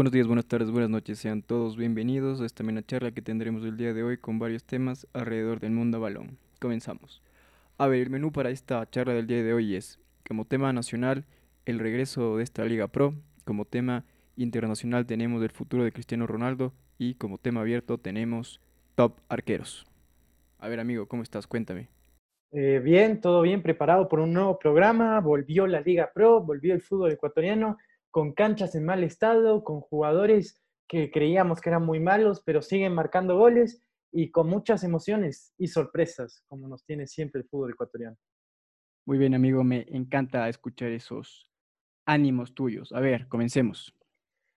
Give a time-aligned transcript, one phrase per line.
[0.00, 1.18] Buenos días, buenas tardes, buenas noches.
[1.18, 4.64] Sean todos bienvenidos a esta mena charla que tendremos el día de hoy con varios
[4.64, 6.38] temas alrededor del mundo a balón.
[6.58, 7.22] Comenzamos.
[7.76, 11.26] A ver, el menú para esta charla del día de hoy es, como tema nacional,
[11.66, 13.12] el regreso de esta Liga Pro.
[13.44, 14.06] Como tema
[14.36, 16.72] internacional tenemos el futuro de Cristiano Ronaldo.
[16.96, 18.58] Y como tema abierto tenemos
[18.94, 19.86] top arqueros.
[20.60, 21.46] A ver, amigo, ¿cómo estás?
[21.46, 21.88] Cuéntame.
[22.52, 25.20] Eh, bien, todo bien, preparado por un nuevo programa.
[25.20, 27.76] Volvió la Liga Pro, volvió el fútbol ecuatoriano
[28.10, 32.94] con canchas en mal estado, con jugadores que creíamos que eran muy malos, pero siguen
[32.94, 38.16] marcando goles y con muchas emociones y sorpresas, como nos tiene siempre el fútbol ecuatoriano.
[39.06, 41.48] Muy bien, amigo, me encanta escuchar esos
[42.04, 42.92] ánimos tuyos.
[42.92, 43.94] A ver, comencemos.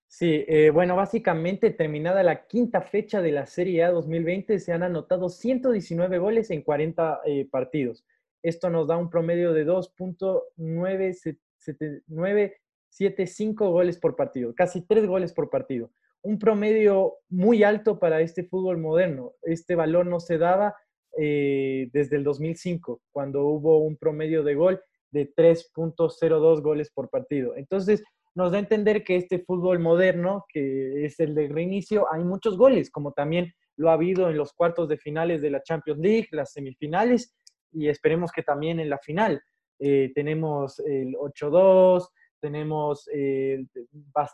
[0.07, 4.83] Sí, eh, bueno, básicamente terminada la quinta fecha de la Serie A 2020, se han
[4.83, 8.05] anotado 119 goles en 40 eh, partidos.
[8.43, 12.53] Esto nos da un promedio de 2.979
[12.93, 15.91] 7, 5 goles por partido, casi 3 goles por partido.
[16.21, 19.33] Un promedio muy alto para este fútbol moderno.
[19.41, 20.75] Este valor no se daba
[21.17, 27.55] eh, desde el 2005, cuando hubo un promedio de gol de 3.02 goles por partido.
[27.55, 28.03] Entonces,
[28.35, 32.57] nos da a entender que este fútbol moderno, que es el de reinicio, hay muchos
[32.57, 36.27] goles, como también lo ha habido en los cuartos de finales de la Champions League,
[36.31, 37.35] las semifinales,
[37.71, 39.41] y esperemos que también en la final.
[39.79, 42.07] Eh, tenemos el 8-2,
[42.43, 43.65] tenemos eh,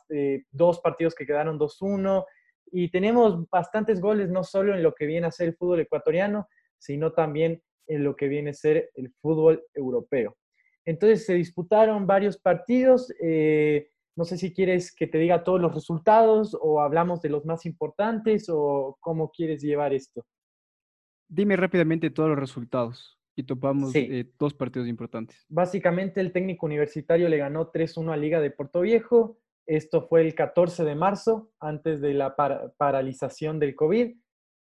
[0.09, 2.25] eh, dos partidos que quedaron 2-1
[2.71, 6.47] y tenemos bastantes goles no solo en lo que viene a ser el fútbol ecuatoriano,
[6.79, 10.35] sino también en lo que viene a ser el fútbol europeo.
[10.85, 13.13] Entonces se disputaron varios partidos.
[13.21, 17.45] Eh, no sé si quieres que te diga todos los resultados o hablamos de los
[17.45, 20.25] más importantes o cómo quieres llevar esto.
[21.27, 25.45] Dime rápidamente todos los resultados y topamos eh, dos partidos importantes.
[25.47, 29.39] Básicamente el técnico universitario le ganó 3-1 a Liga de Puerto Viejo.
[29.65, 32.35] Esto fue el 14 de marzo, antes de la
[32.77, 34.13] paralización del COVID.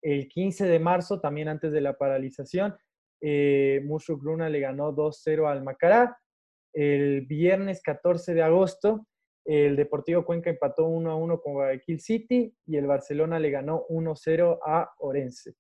[0.02, 2.75] El 15 de marzo, también antes de la paralización,
[3.22, 6.18] eh, Mushu le ganó 2-0 al Macará.
[6.74, 9.07] El viernes 14 de agosto,
[9.46, 14.92] el Deportivo Cuenca empató 1-1 con Guayaquil City y el Barcelona le ganó 1-0 a
[15.00, 15.53] Orense.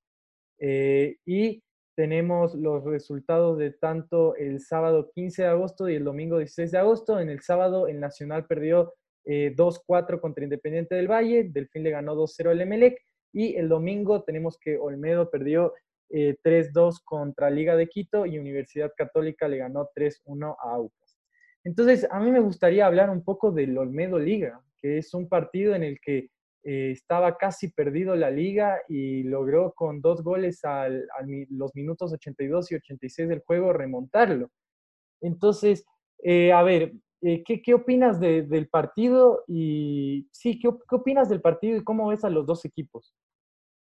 [0.59, 1.63] Eh, y
[1.95, 6.77] tenemos los resultados de tanto el sábado 15 de agosto y el domingo 16 de
[6.77, 7.19] agosto.
[7.19, 8.93] En el sábado el Nacional perdió
[9.25, 13.01] 2-4 eh, contra Independiente del Valle, Delfín le ganó 2-0 al Emelec
[13.33, 15.73] y el domingo tenemos que Olmedo perdió
[16.11, 21.17] 3-2 eh, contra Liga de Quito y Universidad Católica le ganó 3-1 a Aucas.
[21.63, 25.73] Entonces, a mí me gustaría hablar un poco del Olmedo Liga, que es un partido
[25.73, 26.29] en el que
[26.67, 30.87] eh, estaba casi perdido la liga y logró con dos goles a
[31.49, 34.49] los minutos 82 y 86 del juego remontarlo.
[35.21, 35.85] Entonces,
[36.23, 39.43] eh, a ver, eh, ¿qué, opinas del partido?
[39.47, 43.13] Y sí, ¿qué, opinas del partido y cómo ves a los dos equipos?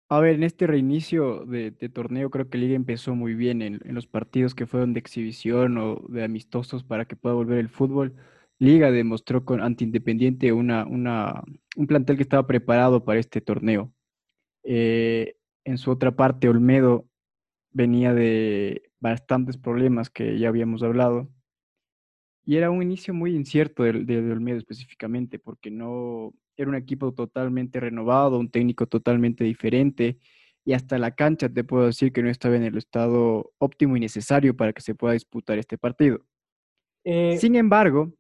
[0.10, 3.80] A ver, en este reinicio de, torneo creo que la Liga empezó muy bien en,
[3.86, 7.70] en, los partidos que fueron de exhibición o de amistosos para que pueda volver el
[7.70, 8.14] fútbol.
[8.60, 11.44] Liga demostró con ante Independiente una, una,
[11.76, 13.94] un plantel que estaba preparado para este torneo.
[14.64, 17.08] Eh, en su otra parte, Olmedo
[17.72, 21.30] venía de bastantes problemas que ya habíamos hablado.
[22.46, 27.14] Y era un inicio muy incierto de, de, Olmedo específicamente, porque no era un equipo
[27.14, 30.18] totalmente renovado, un técnico totalmente diferente,
[30.66, 34.00] y hasta la cancha te puedo decir que no estaba en el estado óptimo y
[34.00, 36.26] necesario para que se pueda disputar este partido.
[37.04, 38.14] Eh, Sin embargo,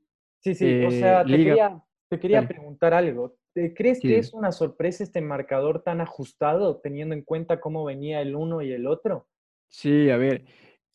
[0.47, 3.35] Sí, sí, o sea, te quería, preguntar algo.
[3.75, 8.33] ¿Crees que es una sorpresa este marcador tan ajustado, teniendo en cuenta cómo venía el
[8.33, 9.27] uno y el otro?
[9.67, 10.45] Sí, a ver,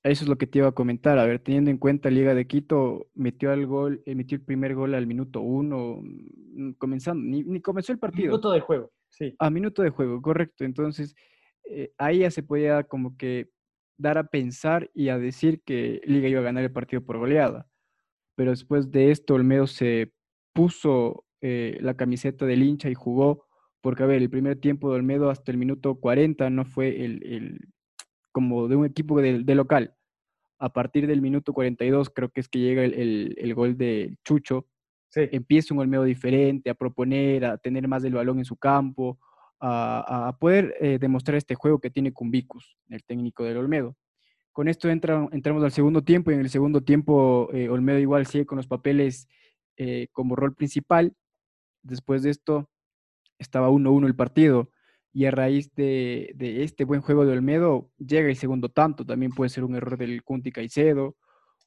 [0.04, 1.18] eso es lo que te iba a comentar.
[1.18, 4.94] A ver, teniendo en cuenta Liga de Quito, metió el gol, emitió el primer gol
[4.94, 8.28] al minuto uno, mm, comenzando, ni, comenzó el partido.
[8.28, 9.34] Minuto de juego, sí.
[9.38, 10.64] A minuto de juego, correcto.
[10.64, 11.14] Entonces,
[11.69, 13.50] eh, ahí ya se podía como que
[13.99, 17.66] dar a pensar y a decir que Liga iba a ganar el partido por goleada
[18.42, 20.12] pero después de esto Olmedo se
[20.52, 23.46] puso eh, la camiseta del hincha y jugó,
[23.80, 27.60] porque a ver, el primer tiempo de Olmedo hasta el minuto 40 no fue el,
[28.32, 29.94] como de un equipo de, local.
[30.58, 34.66] A partir del minuto 42 creo que es que llega el, gol de Chucho.
[35.14, 39.20] Empieza un Olmedo diferente, a proponer, a tener más del balón en su campo,
[39.60, 43.94] a, poder eh, demostrar este juego que tiene Cumbicus, el técnico del Olmedo.
[44.52, 48.26] Con esto entra, entramos al segundo tiempo y en el segundo tiempo eh, Olmedo igual
[48.26, 49.28] sigue con los papeles
[49.76, 51.14] eh, como rol principal.
[51.82, 52.70] Después de esto
[53.38, 54.70] estaba 1-1 el partido
[55.12, 59.04] y a raíz de, este buen juego de Olmedo llega el segundo tanto.
[59.04, 61.16] También puede ser un error del Cunti Caicedo,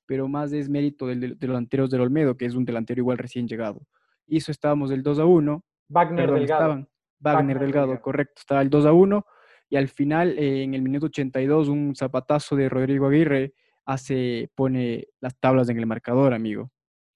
[0.06, 3.48] pero más es mérito de, los delanteros del Olmedo, que es un delantero igual recién
[3.48, 3.82] llegado.
[4.28, 6.88] Hizo estábamos del 2 1 Wagner Delgado.
[7.20, 8.36] Wagner, Delgado, correcto.
[8.38, 9.26] Estaba el 2 a 1
[9.70, 13.54] y al final, eh, en el minuto 82, un zapatazo de Rodrigo Aguirre
[13.86, 16.72] hace, pone las tablas en el marcador, amigo.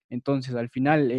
[0.09, 1.11] Entonces, al final,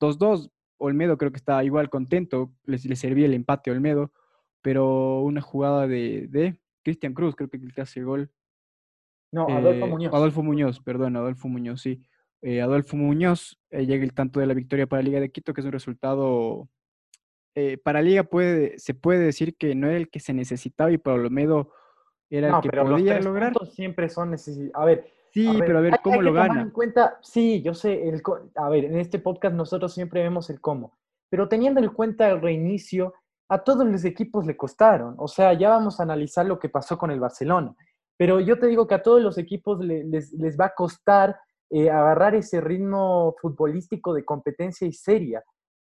[0.00, 4.12] 2-2, eh, Olmedo creo que estaba igual contento, le, le, servía el empate a Olmedo,
[4.60, 8.30] pero una jugada de, de Cristian Cruz, creo que el hace el gol.
[9.32, 10.14] No, Adolfo eh, Muñoz.
[10.14, 12.02] Adolfo Muñoz, perdón, Adolfo Muñoz, sí.
[12.62, 15.72] Adolfo Muñoz llega el tanto de la victoria para Liga de Quito, que es un
[15.72, 16.68] resultado
[17.58, 20.98] eh, para Liga puede, se puede decir que no era el que se necesitaba y
[20.98, 21.72] para Olmedo
[22.28, 23.54] era el que podía lograr.
[23.70, 24.72] siempre son necesarios.
[24.74, 25.10] A ver.
[25.32, 26.60] Sí, pero a ver, ¿cómo lo gana?
[26.60, 28.22] En cuenta, sí, yo sé, el,
[28.56, 30.98] a ver, en este podcast nosotros siempre vemos el cómo,
[31.30, 33.14] pero teniendo en cuenta el reinicio,
[33.48, 35.14] a todos los equipos le costaron.
[35.18, 37.74] O sea, ya vamos a analizar lo que pasó con el Barcelona.
[38.18, 41.38] Pero yo te digo que a todos los equipos les, les, va a costar
[41.70, 45.42] eh, agarrar ese ritmo futbolístico de competencia y seria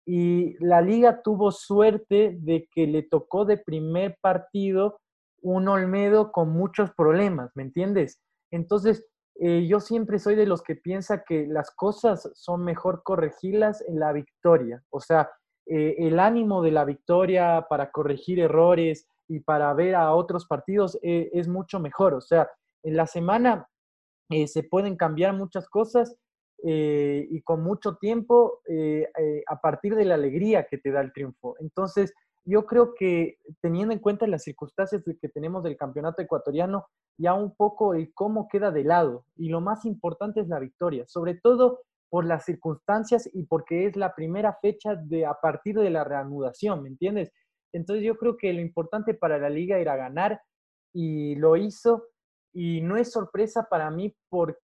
[0.05, 4.99] y la liga tuvo suerte de que le tocó de primer partido
[5.41, 8.19] un Olmedo con muchos problemas, ¿me entiendes?
[8.51, 9.05] Entonces,
[9.35, 13.99] eh, yo siempre soy de los que piensa que las cosas son mejor corregirlas en
[13.99, 15.29] la victoria, o sea,
[15.65, 20.99] eh, el ánimo de la victoria para corregir errores y para ver a otros partidos
[21.01, 22.49] eh, es mucho mejor, o sea,
[22.83, 23.67] en la semana
[24.47, 26.15] se pueden cambiar muchas cosas
[26.65, 31.01] eh, y con mucho tiempo eh, eh, a partir de la alegría que te da
[31.01, 31.55] el triunfo.
[31.59, 32.13] Entonces,
[32.45, 36.87] yo creo que teniendo en cuenta las circunstancias que tenemos del campeonato ecuatoriano,
[37.17, 39.25] ya un poco el cómo queda de lado.
[39.35, 43.97] Y lo más importante es la victoria, sobre todo por las circunstancias y porque es
[43.97, 47.31] la primera fecha de a partir de la reanudación, ¿me entiendes?
[47.73, 50.39] Entonces yo creo que lo importante para la liga era ganar
[50.93, 52.05] y lo hizo
[52.53, 54.15] y no es sorpresa para mí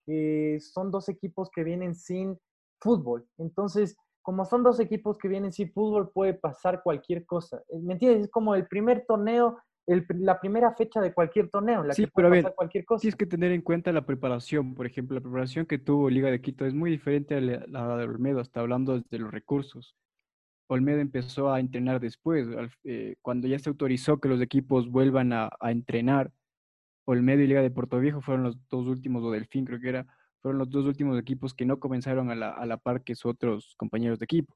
[0.04, 2.38] porque son dos equipos que vienen sin
[2.80, 3.26] fútbol.
[3.38, 7.62] Entonces, como son dos equipos que vienen sin fútbol, puede pasar cualquier cosa.
[7.68, 8.24] Eh, ¿Me entiendes?
[8.24, 12.10] Es como el primer torneo, la primera fecha de cualquier torneo, en la sí, que
[12.10, 13.02] puede pasar cualquier cosa.
[13.02, 14.74] Tienes que tener en cuenta la preparación.
[14.74, 18.04] Por ejemplo, la preparación que tuvo Liga de Quito es muy diferente a la de
[18.04, 19.94] Olmedo, hasta hablando de los recursos.
[20.68, 22.48] Olmedo empezó a entrenar después,
[22.84, 26.32] eh, cuando ya se autorizó que los equipos vuelvan a entrenar
[27.04, 30.06] Olmedo y Liga de Puerto Viejo fueron los dos últimos, o Delfín creo que era,
[30.40, 33.32] fueron los dos últimos equipos que no comenzaron a la, a la par que sus
[33.32, 34.54] otros compañeros de equipo.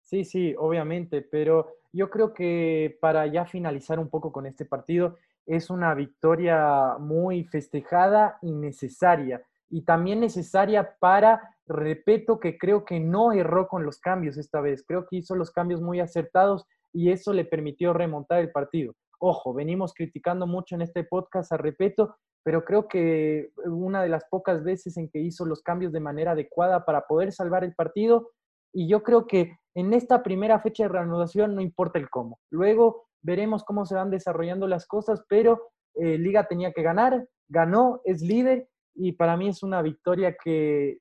[0.00, 5.16] Sí, sí, obviamente, pero yo creo que para ya finalizar un poco con este partido,
[5.46, 9.42] es una victoria muy festejada y necesaria.
[9.68, 14.84] Y también necesaria para Repeto que creo que no erró con los cambios esta vez.
[14.86, 18.94] Creo que hizo los cambios muy acertados y eso le permitió remontar el partido.
[19.18, 24.24] Ojo, venimos criticando mucho en este podcast a Repeto, pero creo que una de las
[24.26, 28.30] pocas veces en que hizo los cambios de manera adecuada para poder salvar el partido.
[28.72, 32.38] Y yo creo que en esta primera fecha de reanudación no importa el cómo.
[32.50, 38.00] Luego veremos cómo se van desarrollando las cosas, pero eh, Liga tenía que ganar, ganó,
[38.04, 40.98] es líder y para mí es una victoria que,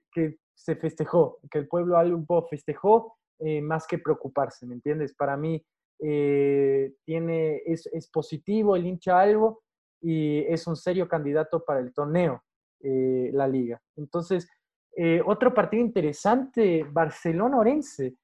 [0.57, 5.13] se festejó, que el pueblo poco festejó eh, más que preocuparse, ¿me entiendes?
[5.13, 5.61] Para mí
[5.99, 9.63] eh, tiene, es, positivo el hincha algo
[10.01, 12.43] y es un serio candidato para el torneo,
[12.81, 13.81] eh, la liga.
[13.95, 14.47] Entonces,
[14.95, 18.15] eh, otro partido interesante, Barcelona-Orense.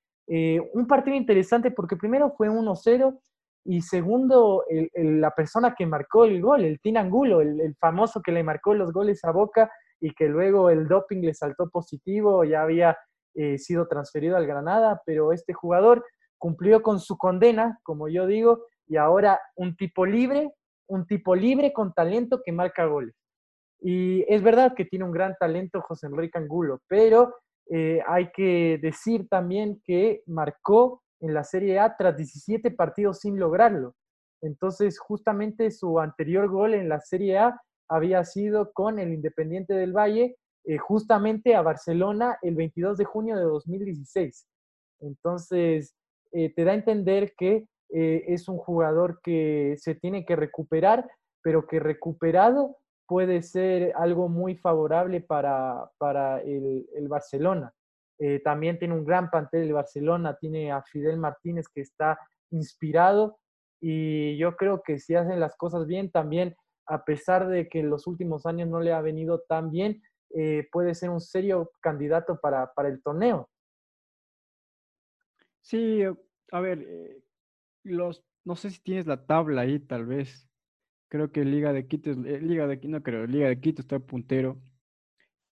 [0.74, 3.20] un partido interesante porque primero fue 1-0
[3.64, 8.44] y segundo, la persona que marcó el gol, el Tinangulo, el, el famoso que le
[8.44, 12.98] marcó los goles a Boca y que luego el doping le saltó positivo, ya había
[13.58, 16.04] sido transferido al Granada, pero este jugador
[16.42, 20.52] cumplió con su condena, como yo digo, y ahora un tipo libre,
[20.88, 23.14] un tipo libre con talento que marca goles.
[23.80, 27.36] Y es verdad que tiene un gran talento José Enrique Angulo, pero
[27.70, 33.40] eh, hay que decir también que marcó en la Serie A tras 17 partidos sin
[33.40, 33.94] lograrlo.
[34.42, 39.94] Entonces, justamente su anterior gol en la Serie A había sido con el Independiente del
[39.94, 44.48] Valle, eh, justamente a Barcelona el 22 de junio de 2016.
[45.02, 45.96] Entonces,
[46.32, 51.10] eh, te da a entender que eh, es un jugador que se tiene que recuperar,
[51.42, 55.90] pero que recuperado puede ser algo muy favorable para,
[56.46, 57.74] el, Barcelona.
[58.20, 62.18] Eh, también tiene un gran plantel el Barcelona, tiene a Fidel Martínez que está
[62.52, 63.40] inspirado
[63.82, 67.90] y yo creo que si hacen las cosas bien, también a pesar de que en
[67.90, 70.02] los últimos años no le ha venido tan bien,
[70.72, 73.51] puede ser un serio candidato para el torneo.
[75.62, 76.02] Sí,
[76.52, 77.24] a ver, eh,
[77.84, 80.50] los, no sé si tienes la tabla ahí, tal vez.
[81.08, 84.00] Creo que Liga de Quito, eh, Liga de Quito, no creo, Liga de Quito está
[84.00, 84.62] puntero,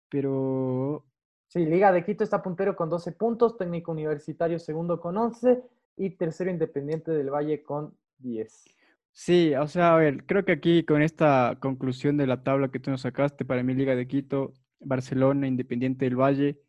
[0.10, 1.06] pero...
[1.48, 5.64] Sí, Liga de Quito está puntero con 12 puntos, Técnico Universitario segundo con 11,
[5.98, 8.66] y tercero Independiente del Valle con 10.
[9.12, 12.80] Sí, o sea, a ver, creo que aquí con esta conclusión de la tabla que
[12.80, 16.60] tú nos sacaste, para mí Liga de Quito, Barcelona, Independiente del Valle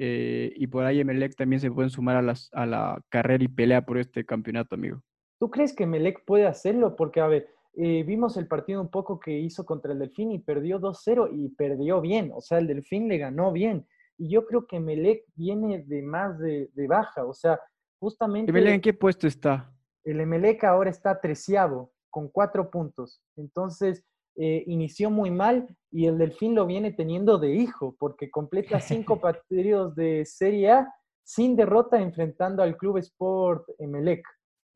[0.00, 3.48] eh, y por ahí Emelec también se pueden sumar a, las, a la carrera y
[3.48, 5.02] pelea por este campeonato, amigo.
[5.40, 6.94] ¿Tú crees que Emelec puede hacerlo?
[6.94, 10.38] Porque, a ver, eh, vimos el partido un poco que hizo contra el Delfín y
[10.38, 13.88] perdió 2-0 y perdió bien, o sea, el Delfín le ganó bien.
[14.16, 17.58] Y yo creo que Emelec viene de más de, de baja, o sea,
[17.98, 18.50] justamente...
[18.50, 19.72] ¿Emelec en qué puesto está?
[20.04, 23.20] El Emelec ahora está treceavo con cuatro puntos.
[23.36, 24.04] Entonces,
[24.40, 28.78] eh, inició muy mal y el Delfín lo viene teniendo de hijo, porque completa
[29.16, 34.22] cinco partidos de Serie A sin derrota enfrentando al Club Sport Emelec,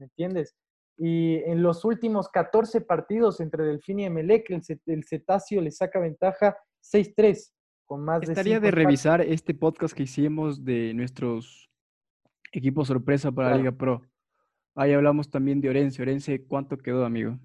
[0.00, 0.56] ¿me entiendes?
[0.98, 6.56] Y en los últimos 14 partidos entre Delfín y Emelec, el, Cetáceo le saca ventaja
[6.82, 7.52] 6-3,
[7.86, 8.32] con más de...
[8.32, 11.70] Estaría de revisar este podcast que hicimos de nuestros
[12.50, 14.02] equipos sorpresa para la Liga Pro.
[14.74, 16.02] Ahí hablamos también de Orense.
[16.02, 17.38] Orense, ¿cuánto quedó, amigo?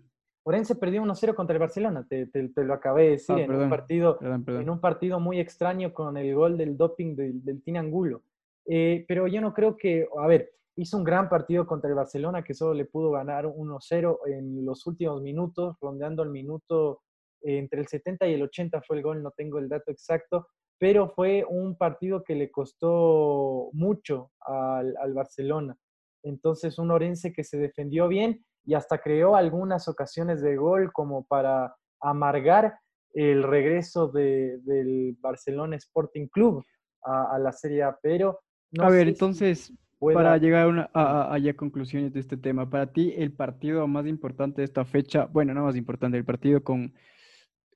[0.48, 4.18] Orense perdió 1-0 contra el Barcelona, te, lo acabé de decir, ah, en, un partido,
[4.22, 8.24] en un partido muy extraño con el gol del doping del, del Tinangulo.
[8.66, 12.46] Eh, pero yo no creo que, a ver, hizo un gran partido contra el Barcelona
[12.46, 17.02] que solo le pudo ganar 1-0 en los últimos minutos, rondeando el minuto
[17.42, 20.48] eh, entre el 70 y el 80 fue el gol, no tengo el dato exacto,
[20.78, 25.76] pero fue un partido que le costó mucho al, al Barcelona.
[26.24, 31.26] Entonces, un Orense que se defendió bien y hasta creó algunas ocasiones de gol como
[31.26, 32.78] para amargar
[33.14, 36.66] el regreso del Barcelona Sporting Club
[37.02, 37.98] a, la Serie A.
[38.04, 38.42] Pero
[38.80, 43.88] a ver, entonces, para llegar a, a, conclusiones de este tema, para ti el partido
[43.88, 46.94] más importante de esta fecha, bueno, no más importante, el partido con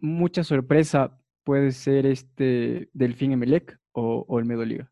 [0.02, 4.92] mucha sorpresa puede ser este Delfín Emelec o, o el Medoliga.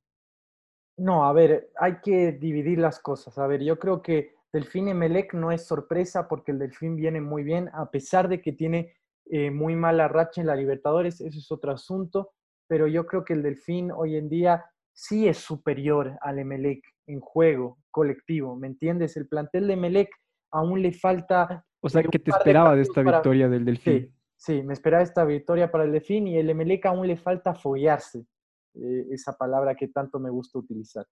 [0.96, 3.38] No, a ver, hay que dividir las cosas.
[3.38, 7.44] A ver, yo creo que Delfín Emelec no es sorpresa porque el Delfín viene muy
[7.44, 11.51] bien, a pesar de que tiene eh, muy mala racha en la Libertadores, eso es
[11.51, 12.32] otro asunto,
[12.68, 17.20] pero yo creo que el Delfín hoy en día sí es superior al Emelec en
[17.20, 19.18] juego colectivo, ¿me entiendes?
[19.18, 20.10] El plantel de Emelec
[20.51, 21.65] aún le falta...
[21.82, 23.94] O sea, ¿qué te esperaba de, esta victoria del Delfín?
[23.94, 27.53] Sí, sí, me esperaba esta victoria para el Delfín y el Emelec aún le falta
[27.53, 28.25] follarse.
[28.75, 31.06] Eh, esa palabra que tanto me gusta utilizar.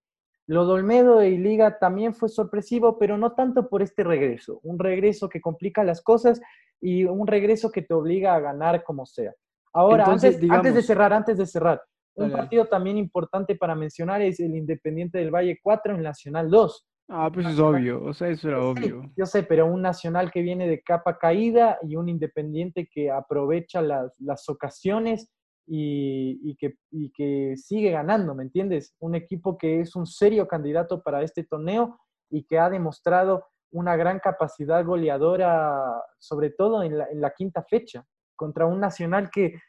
[0.48, 4.62] Lo de Olmedo y Liga también fue sorpresivo, pero no tanto por este regreso.
[4.64, 6.42] Un regreso que complica las cosas
[6.80, 9.34] y un regreso que te obliga a ganar como sea.
[9.74, 11.82] Ahora, antes, antes, de cerrar, antes de cerrar,
[12.16, 16.88] un partido también importante para mencionar es el Independiente del Valle 4 en Nacional 2.
[17.10, 19.04] Ah, pues es obvio, o sea, eso era obvio.
[19.16, 23.82] Yo sé, pero un Nacional que viene de capa caída y un Independiente que aprovecha
[23.82, 25.30] las, las ocasiones
[25.68, 28.96] y, que, sigue ganando, ¿me entiendes?
[29.00, 33.96] Un equipo que es un serio candidato para este torneo y que ha demostrado una
[33.96, 38.06] gran capacidad goleadora, sobre todo en la, quinta fecha,
[38.36, 39.60] contra un Nacional que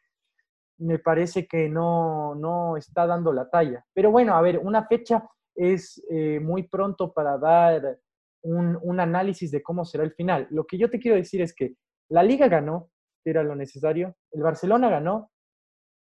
[0.79, 3.85] me parece que no, no, está dando la talla.
[3.93, 7.99] Pero bueno, a ver, una fecha es eh, muy pronto para dar
[8.43, 10.47] un, análisis de cómo será el final.
[10.51, 11.75] Lo que yo te quiero decir es que
[12.09, 12.91] la liga ganó,
[13.25, 15.31] era lo necesario, el Barcelona ganó,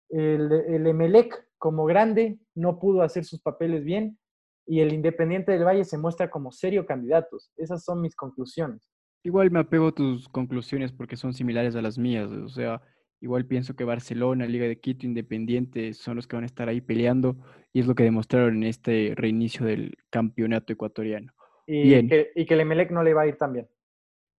[0.08, 4.18] el, el Emelec como grande no pudo hacer sus papeles bien
[4.66, 7.50] y el Independiente del Valle se muestra como serio candidatos.
[7.56, 8.88] Esas son mis conclusiones.
[9.24, 12.30] Igual me apego a tus conclusiones porque son similares a las mías.
[12.30, 12.82] O sea,
[13.20, 16.80] igual pienso que Barcelona, Liga de Quito, Independiente son los que van a estar ahí
[16.80, 17.36] peleando
[17.72, 21.32] y es lo que demostraron en este reinicio del campeonato ecuatoriano.
[21.66, 22.08] Y, Bien.
[22.08, 23.68] Que, y que el Emelec no le va a ir tan bien.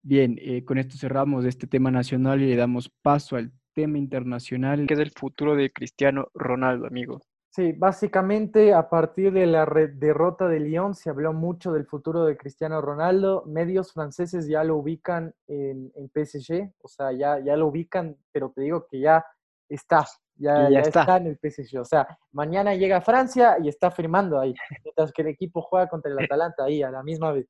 [0.01, 4.85] Bien, eh, con esto cerramos este tema nacional y le damos paso al tema internacional,
[4.87, 7.21] que es el futuro de Cristiano Ronaldo, amigo.
[7.51, 12.37] Sí, básicamente a partir de la derrota de Lyon se habló mucho del futuro de
[12.37, 13.43] Cristiano Ronaldo.
[13.47, 18.61] Medios franceses ya lo ubican en, PSG, o sea, ya, ya lo ubican, pero te
[18.61, 19.25] digo que ya
[19.67, 21.17] está, ya, ya, está.
[21.17, 21.79] en el PSG.
[21.79, 25.87] O sea, mañana llega a Francia y está firmando ahí, mientras que el equipo juega
[25.87, 27.47] contra el Atalanta ahí a la misma vez.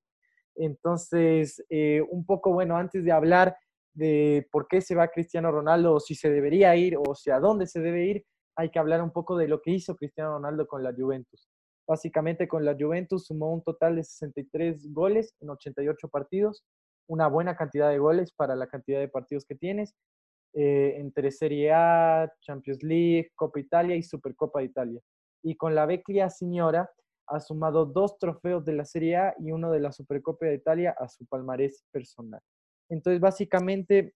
[0.56, 3.58] Entonces, eh, un poco, bueno, antes de hablar
[4.00, 7.40] de por qué se va Cristiano Ronaldo, o si se debería ir, o si a
[7.40, 8.26] dónde se debe ir,
[8.56, 11.50] hay que hablar un poco de lo que hizo Cristiano Ronaldo con la Juventus.
[11.86, 16.64] Básicamente con la Juventus sumó un total de 63 goles en 88 partidos,
[17.08, 19.94] una buena cantidad de goles para la cantidad de partidos que tienes,
[20.54, 25.02] eh, entre Serie A, Champions League, Copa Italia y Supercopa de Italia.
[25.44, 26.90] Y con la Vecchia Signora
[27.28, 30.96] ha sumado dos trofeos de la Serie A y uno de la Supercopa de Italia
[30.98, 32.42] a su palmarés personal.
[32.90, 34.14] Entonces, básicamente,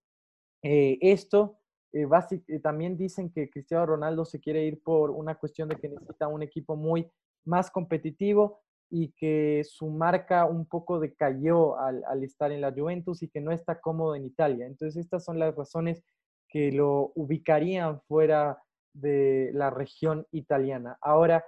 [0.64, 1.60] eh, esto,
[1.94, 2.08] eh,
[2.48, 6.28] eh, también dicen que Cristiano Ronaldo se quiere ir por una cuestión de que necesita
[6.28, 7.08] un equipo muy
[7.46, 13.22] más competitivo y que su marca un poco decayó al, al, estar en la Juventus
[13.24, 14.66] y que no está cómodo en Italia.
[14.66, 16.04] Entonces estas son las razones
[16.48, 18.60] que lo ubicarían fuera
[18.94, 20.98] de la región italiana.
[21.02, 21.44] Ahora,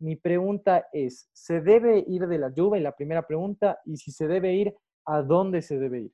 [0.00, 2.80] mi pregunta es, ¿se debe ir de la Juve?
[2.80, 4.74] La primera pregunta, y si se debe ir,
[5.06, 6.12] ¿a dónde se debe ir?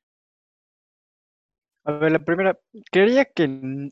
[1.86, 2.58] A ver, la primera,
[2.90, 3.90] quería que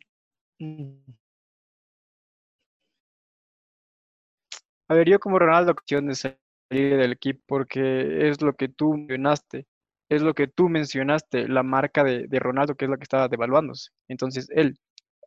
[4.89, 6.39] A ver, yo como Ronaldo, cuestión de salir
[6.71, 9.67] del equipo, porque es lo que tú mencionaste,
[10.09, 13.91] es lo que tú mencionaste, la marca de, Ronaldo, que es la que estaba devaluándose.
[14.09, 14.79] Entonces, él,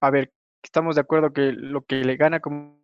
[0.02, 0.32] a ver,
[0.64, 2.80] estamos de acuerdo que lo que le gana como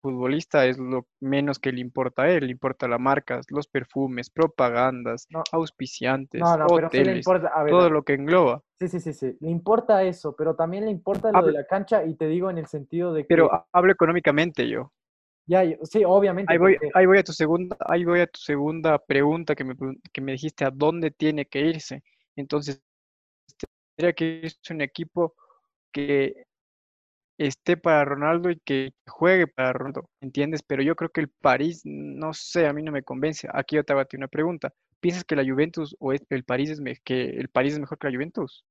[0.00, 4.30] futbolista es lo menos que le importa a él, le importa las marcas, los perfumes,
[4.30, 8.62] propagandas, auspiciantes, hoteles, todo lo que engloba.
[8.78, 12.04] Sí, sí, sí, sí, le importa eso, pero también le importa lo de la cancha
[12.04, 13.28] y te digo en el sentido de que...
[13.28, 14.92] Pero hablo económicamente yo.
[15.46, 16.52] Ya, sí, obviamente.
[16.52, 19.74] Ahí voy, ahí voy a tu segunda, ahí voy a tu segunda pregunta que me,
[20.12, 22.04] que me dijiste a dónde tiene que irse.
[22.36, 22.80] Entonces,
[23.96, 25.34] tendría que irse un equipo
[25.92, 26.46] que
[27.46, 30.62] esté para Ronaldo y que juegue para Ronaldo, ¿entiendes?
[30.62, 33.48] Pero yo creo que el París, no sé, a mí no me convence.
[33.52, 34.72] Aquí yo te hago una pregunta.
[35.00, 38.14] ¿Piensas que la Juventus o el París es que el París es mejor que la
[38.14, 38.64] Juventus?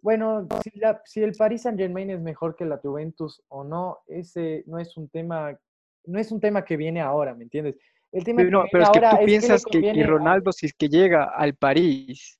[0.00, 0.70] Bueno, si,
[1.04, 4.96] si el París Saint Germain es mejor que la Juventus o no, ese no es
[4.96, 5.58] un tema
[6.06, 7.76] no es un tema que viene ahora, ¿me entiendes?
[8.12, 12.38] El tema pero, es que tú piensas que, Ronaldo, si es que llega al París,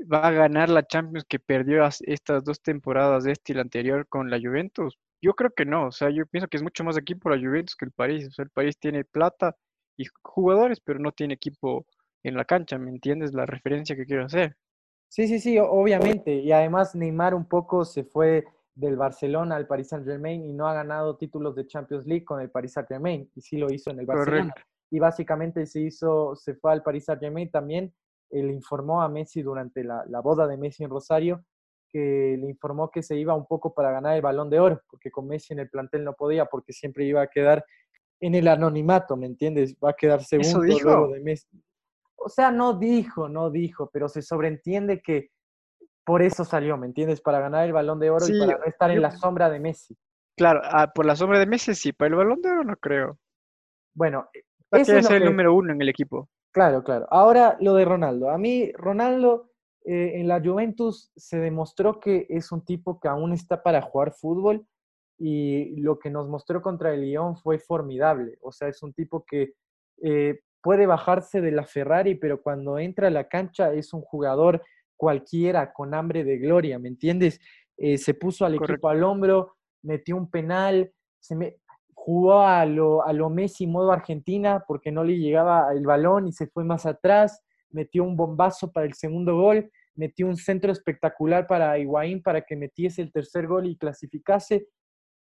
[0.00, 4.06] va a ganar la Champions que perdió estas dos temporadas de este y la anterior
[4.08, 4.98] con la Juventus.
[5.22, 7.76] Yo creo que no, o sea, yo pienso que es mucho más equipo la Juventus
[7.76, 8.28] que el París.
[8.28, 9.56] O sea, el París tiene plata
[9.96, 11.86] y jugadores, pero no tiene equipo
[12.22, 13.32] en la cancha, ¿me entiendes?
[13.32, 14.56] La referencia que quiero hacer.
[15.08, 16.34] Sí, sí, sí, obviamente.
[16.34, 20.66] Y además Neymar un poco se fue del Barcelona al Paris Saint Germain y no
[20.66, 23.90] ha ganado títulos de Champions League con el Paris Saint Germain y sí lo hizo
[23.90, 24.52] en el Barcelona.
[24.90, 27.94] Y básicamente se hizo, se fue al Paris Saint Germain también,
[28.42, 31.44] le informó a Messi durante la, boda de Messi en Rosario
[31.90, 35.12] que le informó que se iba un poco para ganar el balón de oro, porque
[35.12, 37.64] con Messi en el plantel no podía, porque siempre iba a quedar
[38.20, 39.76] en el anonimato, ¿me entiendes?
[39.82, 41.62] Va a quedar segundo luego de Messi.
[42.16, 45.30] O sea, no dijo, no dijo, pero se sobreentiende que
[46.04, 47.20] por eso salió, ¿me entiendes?
[47.20, 49.96] Para ganar el balón de oro y para no estar en la sombra de Messi.
[50.36, 53.18] Claro, ah, por la sombra de Messi sí, pero el balón de oro no creo.
[53.94, 54.28] Bueno,
[54.72, 56.28] ese es el número uno en el equipo.
[56.54, 57.08] Claro, claro.
[57.10, 58.30] Ahora lo de Ronaldo.
[58.30, 59.50] A mí, Ronaldo
[59.84, 64.12] eh, en la Juventus se demostró que es un tipo que aún está para jugar
[64.12, 64.64] fútbol
[65.18, 68.38] y lo que nos mostró contra el Lyon fue formidable.
[68.40, 69.54] O sea, es un tipo que
[70.00, 74.62] eh, puede bajarse de la Ferrari, pero cuando entra a la cancha es un jugador
[74.96, 77.40] cualquiera con hambre de gloria, ¿me entiendes?
[77.76, 81.56] Eh, se puso al equipo al hombro, metió un penal, se me,
[82.04, 86.32] jugó a lo, a lo Messi modo Argentina porque no le llegaba el balón y
[86.32, 91.46] se fue más atrás, metió un bombazo para el segundo gol, metió un centro espectacular
[91.46, 94.66] para Higuaín para que metiese el tercer gol y clasificase,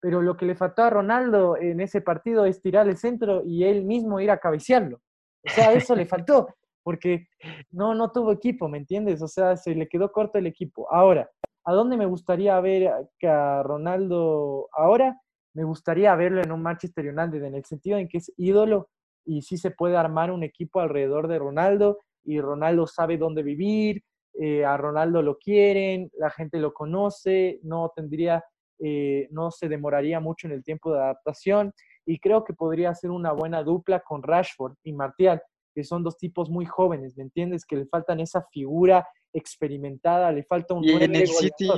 [0.01, 3.65] pero lo que le faltó a Ronaldo en ese partido es tirar el centro y
[3.65, 5.03] él mismo ir a cabecearlo.
[5.45, 6.49] O sea, eso le faltó
[6.83, 7.29] porque
[7.71, 9.21] no, no tuvo equipo, ¿me entiendes?
[9.21, 10.91] O sea, se le quedó corto el equipo.
[10.91, 11.31] Ahora,
[11.63, 12.91] ¿a dónde me gustaría ver
[13.23, 15.21] a Ronaldo ahora?
[15.55, 18.89] Me gustaría verlo en un Manchester United, en el sentido en que es ídolo
[19.25, 24.03] y sí se puede armar un equipo alrededor de Ronaldo y Ronaldo sabe dónde vivir,
[24.35, 28.45] eh, a Ronaldo lo quieren, la gente lo conoce, no tendría,
[28.79, 31.73] eh, no se demoraría mucho en el tiempo de adaptación
[32.07, 35.43] y creo que podría ser una buena dupla con Rashford y Martial
[35.75, 37.65] que son dos tipos muy jóvenes, ¿me entiendes?
[37.65, 40.85] Que le faltan esa figura experimentada, le falta un...
[40.85, 41.71] ¿Y en el City?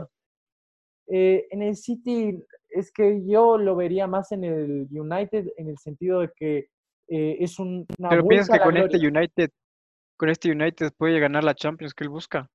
[1.09, 5.79] Eh, en el City es que yo lo vería más en el United en el
[5.79, 6.69] sentido de que
[7.09, 9.51] eh, es un, una Pero piensas que con este United,
[10.17, 12.49] con este United puede ganar la Champions que él busca.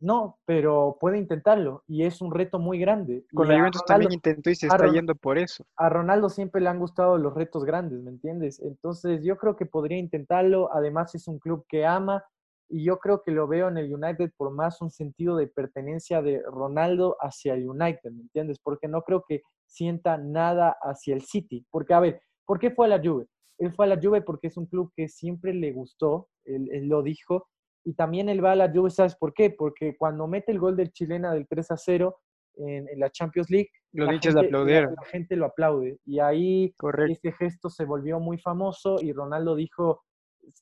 [0.00, 3.26] No, pero puede intentarlo y es un reto muy grande.
[3.34, 5.66] Con la Juventus también intentó y se está yendo por eso.
[5.76, 8.60] A Ronaldo siempre le han gustado los retos grandes, ¿me entiendes?
[8.60, 10.72] Entonces yo creo que podría intentarlo.
[10.72, 12.24] Además es un club que ama
[12.70, 16.22] y yo creo que lo veo en el United por más un sentido de pertenencia
[16.22, 18.58] de Ronaldo hacia el United, ¿me entiendes?
[18.62, 21.66] Porque no creo que sienta nada hacia el City.
[21.70, 23.26] Porque, a ver, ¿por qué fue a la Juve?
[23.58, 27.02] Él fue a la Juve porque es un club que siempre le gustó, él lo
[27.02, 27.48] dijo,
[27.84, 29.50] y también él va a la Juve, ¿sabes por qué?
[29.50, 32.16] Porque cuando mete el gol del chilena del 3 a 0
[32.56, 34.94] en, la Champions League, Los la, gente, aplaudieron.
[34.94, 35.98] La, gente lo aplaude.
[36.04, 36.74] Y ahí
[37.08, 40.02] este gesto se volvió muy famoso y Ronaldo dijo,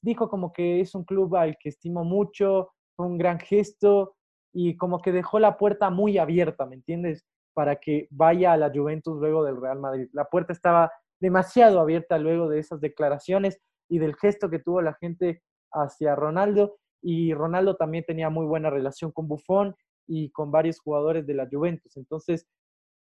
[0.03, 4.17] dijo como que es un club al que estimo mucho, fue un gran gesto
[4.53, 7.25] y como que dejó la puerta muy abierta, ¿me entiendes?
[7.55, 10.09] Para que vaya a la Juventus luego del Real Madrid.
[10.13, 14.95] La puerta estaba demasiado abierta luego de esas declaraciones y del gesto que tuvo la
[14.95, 16.79] gente hacia Ronaldo.
[17.03, 19.75] Y Ronaldo también tenía muy buena relación con Buffon
[20.07, 21.97] y con varios jugadores de la Juventus.
[21.97, 22.47] Entonces,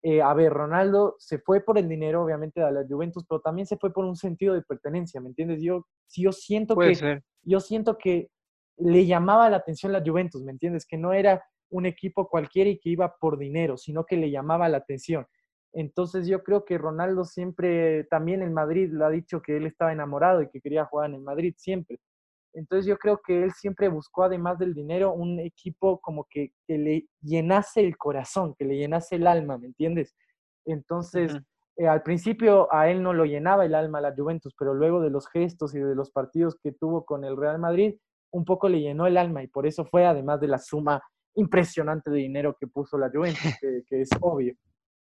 [0.07, 3.65] eh, a ver, Ronaldo se fue por el dinero, obviamente, a la Juventus, pero también
[3.65, 5.63] se fue por un sentido de pertenencia, ¿me entiendes?
[5.63, 8.29] Yo, yo siento que yo siento que
[8.77, 10.85] le llamaba la atención la Juventus, ¿me entiendes?
[10.85, 14.69] Que no era un equipo cualquiera y que iba por dinero, sino que le llamaba
[14.69, 15.25] la atención.
[15.73, 19.91] Entonces yo creo que Ronaldo siempre, también en Madrid, lo ha dicho que él estaba
[19.91, 21.99] enamorado y que quería jugar en el Madrid siempre.
[22.55, 27.05] Entonces yo creo que él siempre buscó, además del dinero, un equipo como que, le
[27.21, 30.15] llenase el corazón, que le llenase el alma, ¿me entiendes?
[30.65, 31.37] Entonces,
[31.75, 35.09] eh, al principio a él no lo llenaba el alma la Juventus, pero luego de
[35.09, 37.95] los gestos y de los partidos que tuvo con el Real Madrid,
[38.31, 41.03] un poco le llenó el alma y por eso fue, además de la suma
[41.35, 43.41] impresionante de dinero que puso la Juventus,
[43.89, 44.55] que, es obvio.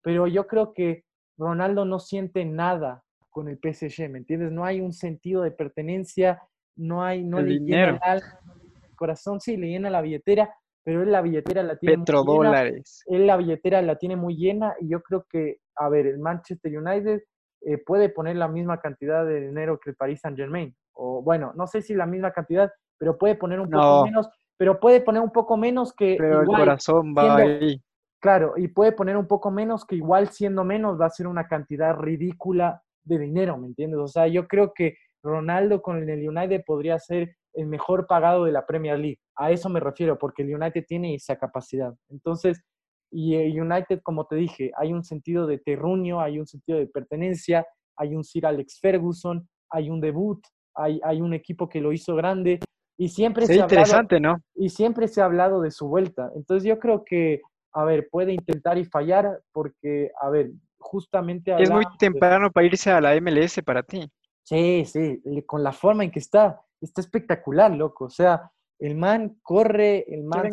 [0.03, 1.05] Pero yo creo que
[1.37, 4.53] Ronaldo no siente nada con el PSG, ¿me entiendes?
[4.53, 6.43] No hay un sentido de pertenencia,
[6.77, 8.41] no hay, no le llena el alma,
[8.89, 10.55] el corazón, sí, le llena la billetera,
[10.85, 13.05] pero él la billetera la tiene Petrodólares.
[13.07, 16.77] Él la billetera la tiene muy llena y yo creo que, a ver, el Manchester
[16.77, 17.23] United
[17.63, 20.75] eh, puede poner la misma cantidad de dinero que el Paris Saint Germain.
[20.95, 24.29] O bueno, no sé si la misma cantidad, pero puede poner un poco menos
[24.63, 26.15] pero puede poner un poco menos que...
[26.17, 27.83] Pero el corazón va ahí.
[28.21, 31.49] Claro, y puede poner un poco menos que igual siendo menos va a ser una
[31.49, 33.99] cantidad ridícula de dinero, ¿me entiendes?
[33.99, 38.53] O sea, yo creo que Ronaldo con el United podría ser el mejor pagado de
[38.53, 39.19] la Premier League.
[39.37, 41.95] A eso me refiero, porque el United tiene esa capacidad.
[42.11, 42.63] Entonces,
[43.11, 46.87] y el United, como te dije, hay un sentido de terruño, hay un sentido de
[46.87, 50.43] pertenencia, hay un Sir Alex Ferguson, hay un debut,
[50.75, 52.59] hay, hay un equipo que lo hizo grande,
[53.03, 54.37] y siempre se interesante, ¿no?
[54.55, 56.31] Y siempre se ha hablado de su vuelta.
[56.37, 57.41] Entonces yo creo que,
[57.73, 61.53] a ver, puede intentar y fallar porque, a ver, justamente...
[61.59, 64.09] Es muy temprano para irse a la MLS para ti.
[64.45, 68.07] Sí, sí, con la forma en que está, está espectacular, loco.
[68.07, 70.51] O sea, el man corre, el man...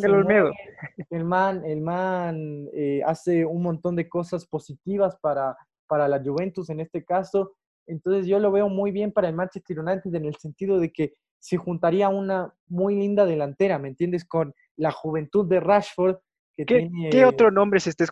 [1.10, 6.70] el man, el man eh, hace un montón de cosas positivas para, para la Juventus
[6.70, 7.56] en este caso.
[7.88, 11.14] Entonces yo lo veo muy bien para el Manchester United en el sentido de que
[11.40, 14.26] se juntaría una muy linda delantera, ¿me entiendes?
[14.26, 16.18] Con la juventud de Rashford.
[16.56, 18.06] Que ¿Qué, ¿Qué otro nombre se está,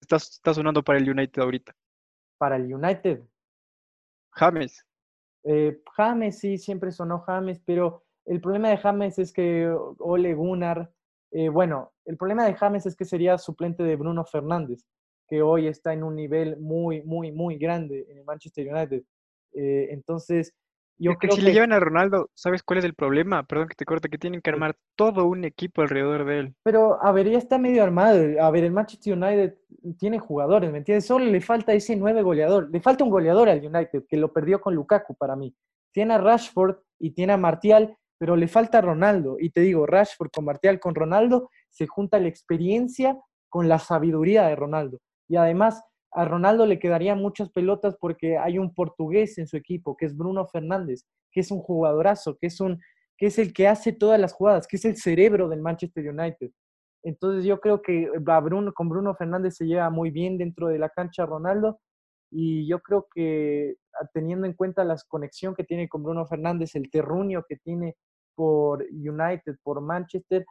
[0.00, 1.72] está, sonando para el United ahorita?
[2.38, 3.22] Para el United.
[4.32, 4.84] James.
[5.48, 10.90] Eh, James sí, siempre sonó James, pero el problema de James es que Ole Gunnar,
[11.30, 14.84] eh, bueno, el problema de James es que sería suplente de Bruno Fernández,
[15.28, 19.04] que hoy está en un nivel muy, muy, muy grande en el Manchester United.
[19.52, 20.52] Eh, entonces,
[20.98, 23.42] yo que si le llevan a Ronaldo, ¿sabes cuál es el problema?
[23.42, 26.54] Perdón que te corte, que tienen que armar todo un equipo alrededor de él.
[26.62, 28.24] Pero, a ver, ya está medio armado.
[28.40, 29.54] A ver, el Manchester United
[29.98, 31.06] tiene jugadores, ¿me entiendes?
[31.06, 32.70] Solo le falta ese nueve goleador.
[32.70, 35.54] Le falta un goleador al United, que lo perdió con Lukaku para mí.
[35.92, 39.36] Tiene a Rashford y tiene a Martial, pero le falta a Ronaldo.
[39.38, 44.46] Y te digo, Rashford con Martial, con Ronaldo, se junta la experiencia con la sabiduría
[44.46, 44.98] de Ronaldo.
[45.28, 49.96] Y además, a Ronaldo le quedarían muchas pelotas porque hay un portugués en su equipo,
[49.96, 52.80] que es Bruno Fernández, que es un jugadorazo, que es, un,
[53.18, 56.50] que es el que hace todas las jugadas, que es el cerebro del Manchester United.
[57.02, 58.10] Entonces yo creo que
[58.42, 61.78] Bruno, con Bruno Fernández se lleva muy bien dentro de la cancha Ronaldo
[62.30, 63.76] y yo creo que
[64.12, 67.96] teniendo en cuenta la conexión que tiene con Bruno Fernández, el terruño que tiene
[68.34, 70.44] por United, por Manchester,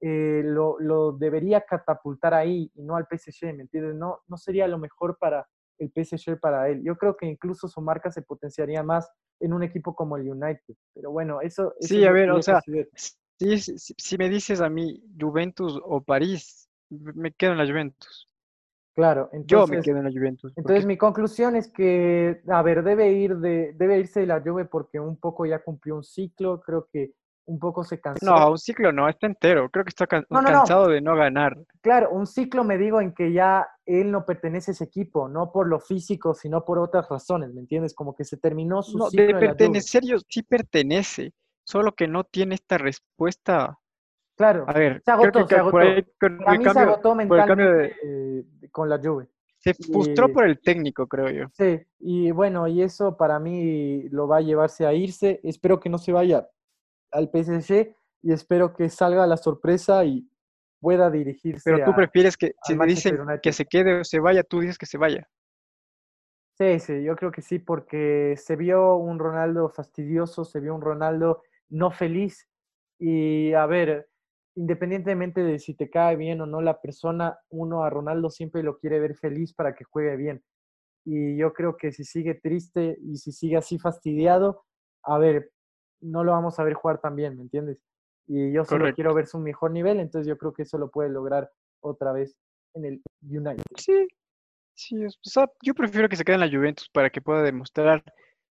[0.00, 3.94] eh, lo, lo, debería catapultar ahí y no al PSG, ¿me entiendes?
[3.94, 5.46] No, no sería lo mejor para
[5.78, 6.82] el PSG para él.
[6.84, 10.74] Yo creo que incluso su marca se potenciaría más en un equipo como el United.
[10.94, 11.74] Pero bueno, eso...
[11.80, 12.60] sí, a ver, o sea,
[13.38, 18.30] si, si, me dices a mí Juventus o París, me quedo en la Juventus.
[18.94, 20.52] Claro, entonces, yo me quedo en la Juventus.
[20.56, 24.64] Entonces mi conclusión es que, a ver, debe ir de, debe irse de la Juve
[24.64, 26.62] porque un poco ya cumplió un ciclo.
[26.62, 27.12] Creo que
[27.46, 28.24] un poco se cansó.
[28.24, 29.70] No, un ciclo no, está entero.
[29.70, 31.56] Creo que está cansado de no ganar.
[31.80, 35.52] Claro, un ciclo me digo en que ya él no pertenece a ese equipo, no
[35.52, 37.94] por lo físico, sino por otras razones, ¿me entiendes?
[37.94, 39.26] Como que se terminó su no, ciclo.
[39.26, 41.32] De pertenecer, yo sí pertenece,
[41.64, 43.78] solo que no tiene esta respuesta.
[44.36, 45.78] Claro, a ver, se agotó, se agotó.
[46.18, 49.28] Para mí se agotó mentalmente eh, con la Juve.
[49.58, 51.46] Se frustró por el técnico, creo yo.
[51.54, 55.40] Sí, y bueno, y eso para mí lo va a llevarse a irse.
[55.42, 56.46] Espero que no se vaya
[57.16, 60.28] al PSG y espero que salga la sorpresa y
[60.80, 61.70] pueda dirigirse.
[61.70, 64.78] Pero tú prefieres que, si me dicen que se quede o se vaya, tú dices
[64.78, 65.28] que se vaya.
[66.58, 70.80] Sí, sí, yo creo que sí, porque se vio un Ronaldo fastidioso, se vio un
[70.80, 72.48] Ronaldo no feliz.
[72.98, 74.08] Y a ver,
[74.54, 78.78] independientemente de si te cae bien o no la persona, uno a Ronaldo siempre lo
[78.78, 80.42] quiere ver feliz para que juegue bien.
[81.04, 84.64] Y yo creo que si sigue triste y si sigue así fastidiado,
[85.02, 85.52] a ver,
[86.00, 87.78] no lo vamos a ver jugar tan bien, ¿me entiendes?
[88.26, 91.10] Y yo solo quiero ver su mejor nivel, entonces yo creo que eso lo puede
[91.10, 92.36] lograr otra vez
[92.74, 93.62] en el United.
[93.76, 94.08] Sí,
[94.74, 98.02] sí, o sea, yo prefiero que se quede en la Juventus para que pueda demostrar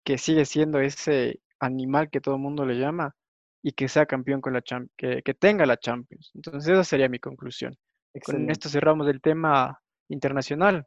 [0.05, 3.17] que sigue siendo ese animal que todo el mundo le llama
[3.63, 6.31] y que sea campeón con la Champions, que, tenga la Champions.
[6.35, 7.77] Entonces esa sería mi conclusión.
[8.25, 10.87] Con esto cerramos el tema internacional.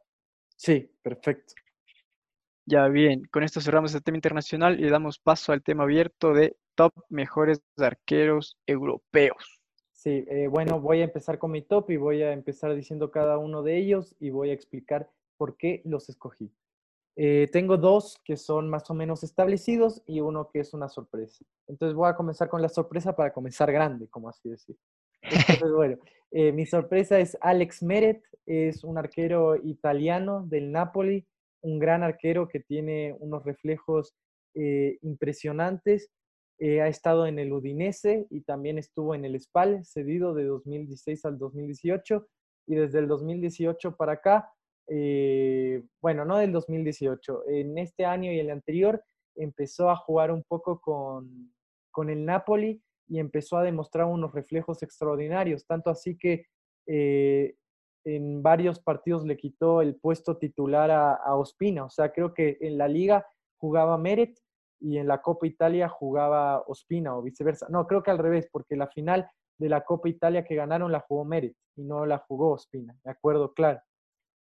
[0.56, 1.54] Sí, perfecto.
[2.66, 6.56] Ya bien, con esto cerramos el tema internacional y damos paso al tema abierto de
[6.74, 9.60] top mejores arqueros europeos.
[9.92, 13.38] Sí, eh, bueno, voy a empezar con mi top y voy a empezar diciendo cada
[13.38, 16.50] uno de ellos y voy a explicar por qué los escogí.
[17.16, 21.44] Eh, tengo dos que son más o menos establecidos y uno que es una sorpresa.
[21.66, 24.76] Entonces voy a comenzar con la sorpresa para comenzar grande, como así decir.
[25.20, 25.98] Entonces, bueno,
[26.30, 31.26] eh, mi sorpresa es Alex Meret, es un arquero italiano del Napoli,
[31.62, 34.14] un gran arquero que tiene unos reflejos
[34.54, 36.10] eh, impresionantes.
[36.60, 41.38] ha estado en el Udinese y también estuvo en el Spal, cedido de 2016 al
[41.38, 42.26] 2018
[42.66, 44.50] y desde el 2018 para acá
[44.92, 49.04] eh, bueno, no del 2018, en este año y el anterior
[49.36, 51.54] empezó a jugar un poco con,
[51.92, 56.46] con el Napoli y empezó a demostrar unos reflejos extraordinarios, tanto así que
[56.88, 57.54] eh,
[58.04, 62.78] en varios partidos le quitó el puesto titular a, Ospina, o sea, creo que en
[62.78, 64.38] la liga jugaba Meret
[64.80, 67.66] y en la Copa Italia jugaba Ospina o viceversa.
[67.68, 71.00] No, creo que al revés, porque la final de la Copa Italia que ganaron la
[71.00, 73.80] jugó Meret y no la jugó Ospina, de acuerdo, claro.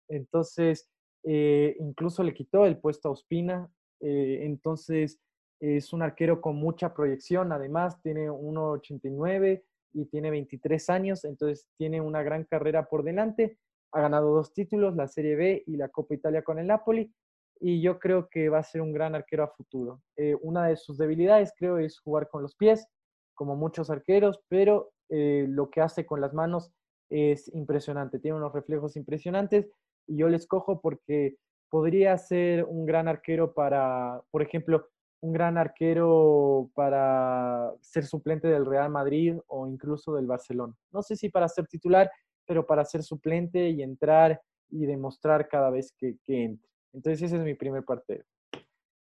[0.10, 0.90] Entonces,
[1.24, 3.70] eh, incluso le quitó el puesto a Ospina.
[4.02, 5.20] Eh, entonces,
[5.60, 7.52] es un arquero con mucha proyección.
[7.52, 9.64] Además, tiene 1,89
[9.96, 11.26] y tiene 23 años.
[11.26, 13.58] Entonces, tiene una gran carrera por delante.
[13.94, 17.12] Ha ganado dos títulos, la Serie B y la Copa Italia con el Napoli.
[17.60, 20.02] Y yo creo que va a ser un gran arquero a futuro.
[20.18, 22.88] Eh, una de sus debilidades, creo, es jugar con los pies,
[23.34, 26.74] como muchos arqueros, pero lo que hace con las manos
[27.10, 28.20] es impresionante.
[28.20, 29.70] Tiene unos reflejos impresionantes
[30.08, 31.38] y yo le escojo porque
[31.70, 34.88] podría ser un gran arquero para, por ejemplo,
[35.22, 40.74] un gran arquero para ser suplente del Real Madrid o incluso del Barcelona.
[40.92, 42.12] No sé si para ser titular,
[42.46, 46.70] pero para ser suplente y entrar y demostrar cada vez que, que entre.
[46.94, 48.24] Entonces ese es mi primer portero.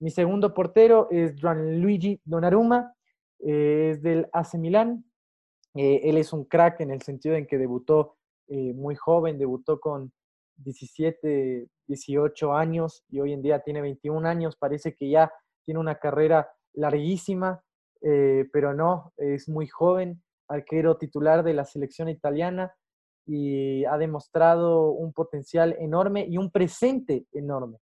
[0.01, 2.93] Mi segundo portero es Luigi Donnarumma,
[3.39, 5.05] eh, es del AC Milán.
[5.75, 8.17] Eh, él es un crack en el sentido en que debutó
[8.49, 10.13] eh, muy joven, debutó con
[10.57, 15.33] 17, 18 años y hoy en día tiene 21 años, parece que ya
[15.65, 17.63] tiene una carrera larguísima,
[18.03, 22.75] eh, pero no, es muy joven, arquero titular de la selección italiana
[23.27, 27.79] y ha demostrado un potencial enorme y un presente enorme.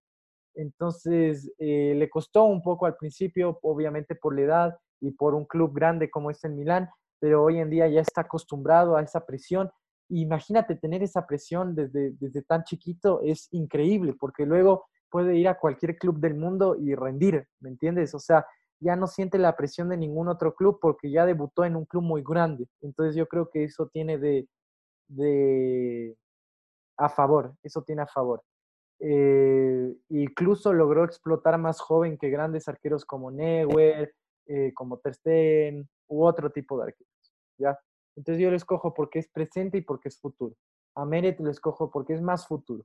[0.54, 5.46] Entonces, eh, le costó un poco al principio, obviamente por la edad y por un
[5.46, 9.24] club grande como es el Milán, pero hoy en día ya está acostumbrado a esa
[9.24, 9.70] presión
[10.10, 15.58] imagínate tener esa presión desde, desde tan chiquito, es increíble, porque luego puede ir a
[15.58, 18.14] cualquier club del mundo y rendir, ¿me entiendes?
[18.14, 18.46] O sea,
[18.80, 22.02] ya no siente la presión de ningún otro club porque ya debutó en un club
[22.02, 22.66] muy grande.
[22.80, 24.48] Entonces yo creo que eso tiene de,
[25.08, 26.16] de
[26.96, 28.42] a favor, eso tiene a favor.
[29.00, 34.12] Eh, incluso logró explotar más joven que grandes arqueros como Neuer,
[34.46, 37.78] eh, como Ter Stegen u otro tipo de arqueros, ¿ya?
[38.16, 40.54] Entonces yo lo escojo porque es presente y porque es futuro.
[40.94, 42.84] A Meret lo escojo porque es más futuro.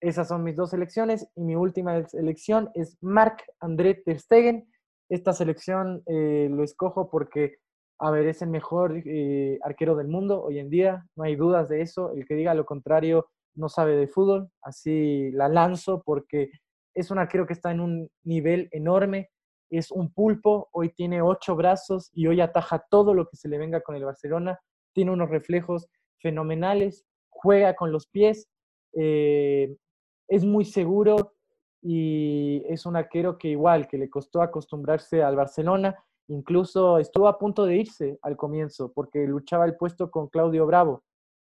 [0.00, 4.66] Esas son mis dos selecciones y mi última selección es Marc André Ter Stegen.
[5.10, 7.58] Esta selección eh, lo escojo porque,
[7.98, 11.68] a ver, es el mejor eh, arquero del mundo hoy en día, no hay dudas
[11.68, 12.12] de eso.
[12.14, 16.50] El que diga lo contrario no sabe de fútbol, así la lanzo porque
[16.94, 19.28] es un arquero que está en un nivel enorme,
[19.70, 23.58] es un pulpo, hoy tiene ocho brazos y hoy ataja todo lo que se le
[23.58, 24.58] venga con el Barcelona,
[24.94, 25.88] tiene unos reflejos
[26.20, 28.48] fenomenales, juega con los pies,
[28.94, 29.76] eh,
[30.30, 31.34] es muy seguro
[31.82, 35.96] y es un arquero que igual, que le costó acostumbrarse al Barcelona,
[36.28, 41.02] incluso estuvo a punto de irse al comienzo porque luchaba el puesto con Claudio Bravo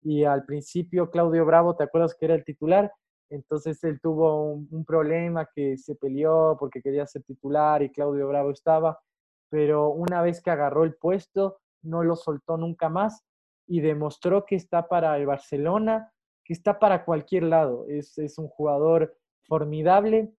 [0.01, 2.91] y al principio Claudio Bravo, ¿te acuerdas que era el titular?
[3.29, 8.51] Entonces él tuvo un, problema que se peleó porque quería ser titular y Claudio Bravo
[8.51, 8.99] estaba,
[9.49, 13.23] pero una vez que agarró el puesto, no lo soltó nunca más
[13.67, 16.11] y demostró que está para el Barcelona,
[16.43, 17.85] que está para cualquier lado.
[17.87, 19.15] Es, un jugador
[19.47, 20.31] formidable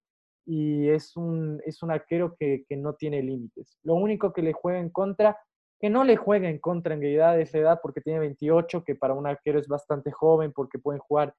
[0.45, 3.77] y es un, es un arquero que, que no tiene límites.
[3.83, 5.37] Lo único que le juega en contra,
[5.79, 8.95] que no le juega en contra en realidad es la edad porque tiene 28, que
[8.95, 11.33] para un arquero es bastante joven porque pueden jugar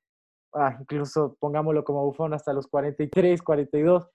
[0.55, 4.09] ah, incluso pongámoslo como bufón hasta los 43, 42,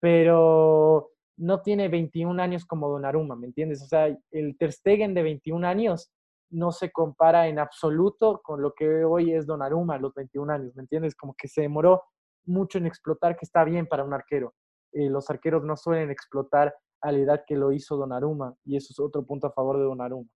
[0.00, 3.82] pero no tiene 21 años como Donnarumma, ¿me entiendes?
[3.82, 6.10] O sea, el Ter Stegen de 21 años
[6.50, 10.74] no se compara en absoluto con lo que hoy es Donnarumma a los 21 años,
[10.74, 11.14] ¿me entiendes?
[11.14, 12.02] Como que se demoró
[12.46, 14.54] mucho en explotar, que está bien para un arquero.
[14.92, 18.88] Eh, los arqueros no suelen explotar a la edad que lo hizo Donnarumma, y eso
[18.90, 20.28] es otro punto a favor de Donnarumma.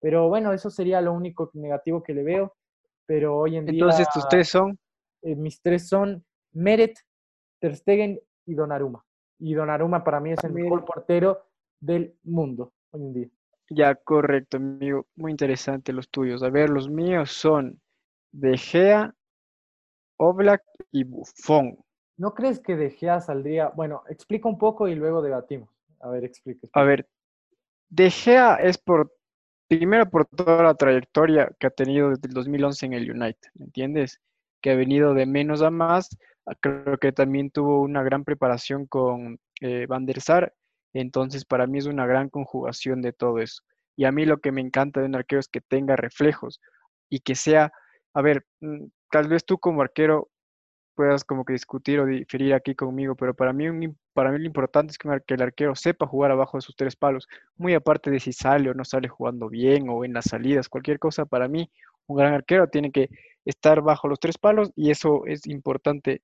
[0.00, 2.54] Pero bueno, eso sería lo único negativo que le veo,
[3.06, 3.74] pero hoy en día...
[3.74, 4.78] Entonces, ¿tus tres son?
[5.22, 6.96] Eh, mis tres son Meret,
[7.60, 9.04] Ter Stegen y Donnarumma.
[9.40, 11.48] Y Donnarumma para mí es el mejor portero
[11.80, 13.28] del mundo hoy en día.
[13.70, 15.06] Ya, correcto, amigo.
[15.16, 16.42] Muy interesante los tuyos.
[16.42, 17.80] A ver, los míos son
[18.32, 19.14] De Gea,
[20.16, 21.76] Oblak y Buffon.
[22.16, 23.68] ¿No crees que De Gea saldría?
[23.68, 25.68] Bueno, explica un poco y luego debatimos.
[26.00, 26.66] A ver, explica.
[26.72, 27.08] A ver,
[27.90, 29.12] De Gea es por,
[29.68, 33.66] primero por toda la trayectoria que ha tenido desde el 2011 en el United, ¿me
[33.66, 34.20] entiendes?
[34.62, 36.08] Que ha venido de menos a más.
[36.46, 40.54] Ah, creo que también tuvo una gran preparación con eh, Van der Sar
[40.92, 43.62] entonces, para mí es una gran conjugación de todo eso.
[43.96, 46.60] Y a mí lo que me encanta de un arquero es que tenga reflejos
[47.10, 47.72] y que sea,
[48.14, 50.30] a ver, mm, tal vez tú como arquero
[50.98, 53.66] puedas como que discutir o diferir aquí conmigo, pero para mí,
[54.14, 57.28] para mí lo importante es que, el arquero sepa jugar abajo de sus tres palos,
[57.56, 60.98] muy aparte de si sale o no sale jugando bien o en las salidas, cualquier
[60.98, 61.70] cosa, para mí
[62.08, 63.10] un gran arquero tiene que
[63.44, 66.22] estar bajo los tres palos y eso es importante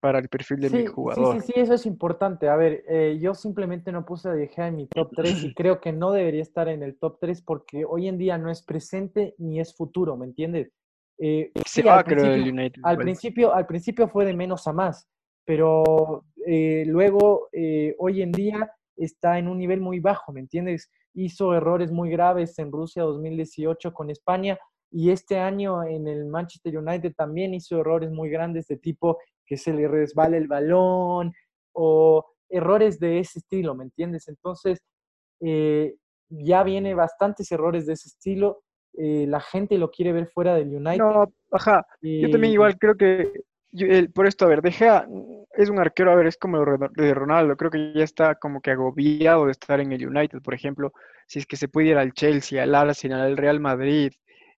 [0.00, 1.34] para el perfil de mi jugador.
[1.34, 2.48] Sí, sí, sí, eso es importante.
[2.48, 5.54] A ver, eh, yo simplemente no puse a De Gea en mi top 3 y
[5.54, 8.62] creo que no debería estar en el top 3 porque hoy en día no es
[8.62, 10.72] presente ni es futuro, ¿me entiendes?
[11.18, 15.08] Eh, sí, al, principio, United, al, principio, al principio fue de menos a más,
[15.44, 17.48] pero eh, luego
[17.98, 20.90] hoy en día está en un nivel muy bajo, ¿me entiendes?
[21.14, 24.58] Hizo errores muy graves en Rusia 2018 con España
[24.90, 29.56] y este año en el Manchester United también hizo errores muy grandes de tipo que
[29.56, 31.32] se le resbala el balón
[31.72, 34.28] o errores de ese estilo, ¿me entiendes?
[34.28, 34.80] Entonces,
[35.40, 35.94] eh,
[36.28, 38.62] ya viene bastantes errores de ese estilo.
[38.96, 40.98] Eh, la gente lo quiere ver fuera del United.
[40.98, 41.86] No, ajá.
[42.02, 43.32] Yo también igual creo que,
[44.14, 45.06] por esto, a ver, deja
[45.58, 48.70] es un arquero, a ver, es como de Ronaldo, creo que ya está como que
[48.70, 50.92] agobiado de estar en el United, por ejemplo,
[51.26, 54.12] si es que se puede ir al Chelsea, al Arsenal, al Real Madrid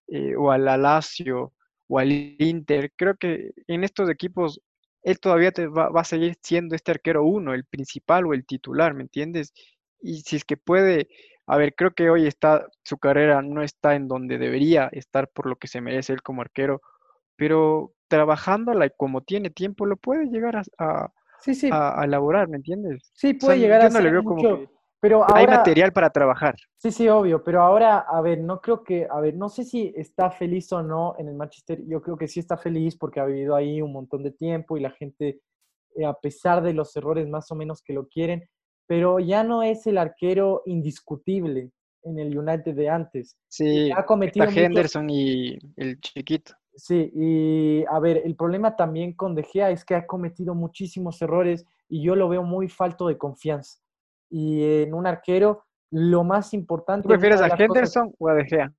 [0.07, 1.53] eh, o al Lazio
[1.87, 4.61] o al Inter, creo que en estos equipos
[5.03, 8.93] él todavía te va, a seguir siendo este arquero uno, el principal o el titular,
[8.93, 9.53] ¿me entiendes?
[10.01, 11.09] Y si es que puede,
[11.47, 15.47] a ver, creo que hoy está, su carrera no está en donde debería estar por
[15.47, 16.81] lo que se merece él como arquero,
[17.35, 21.11] pero trabajándola y como tiene tiempo, lo puede llegar a,
[21.71, 23.11] a, elaborar, ¿me entiendes?
[23.13, 24.69] Sí, puede llegar a ser mucho,
[25.01, 26.55] pero hay material para trabajar.
[26.77, 29.91] Sí, sí, obvio, pero ahora, a ver, no creo que, a ver, no sé si
[29.97, 31.81] está feliz o no en el Manchester.
[31.87, 34.81] Yo creo que sí está feliz porque ha vivido ahí un montón de tiempo y
[34.81, 35.41] la gente,
[35.95, 38.47] eh, a pesar de los errores más o menos que lo quieren,
[38.85, 41.71] pero ya no es el arquero indiscutible
[42.03, 43.35] en el United de antes.
[43.47, 46.53] Sí, ha cometido está Henderson y el chiquito.
[46.75, 51.19] Sí, y a ver, el problema también con De Gea es que ha cometido muchísimos
[51.23, 53.81] errores y yo lo veo muy falto de confianza
[54.31, 57.03] y en un arquero lo más importante...
[57.03, 58.73] ¿Tú prefieres a Henderson o a De Gea?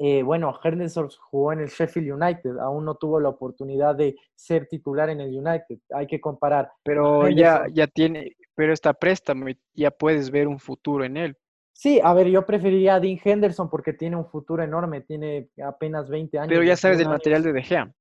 [0.00, 4.68] Eh, bueno, Henderson jugó en el Sheffield United, aún no tuvo la oportunidad de ser
[4.68, 6.70] titular en el United, hay que comparar.
[6.84, 11.36] Pero ya, ya tiene, pero está préstamo ya puedes ver un futuro en él.
[11.72, 16.08] Sí, a ver, yo preferiría a Dean Henderson porque tiene un futuro enorme, tiene apenas
[16.08, 16.48] 20 años.
[16.48, 17.92] Pero ya sabes del material de De Gea.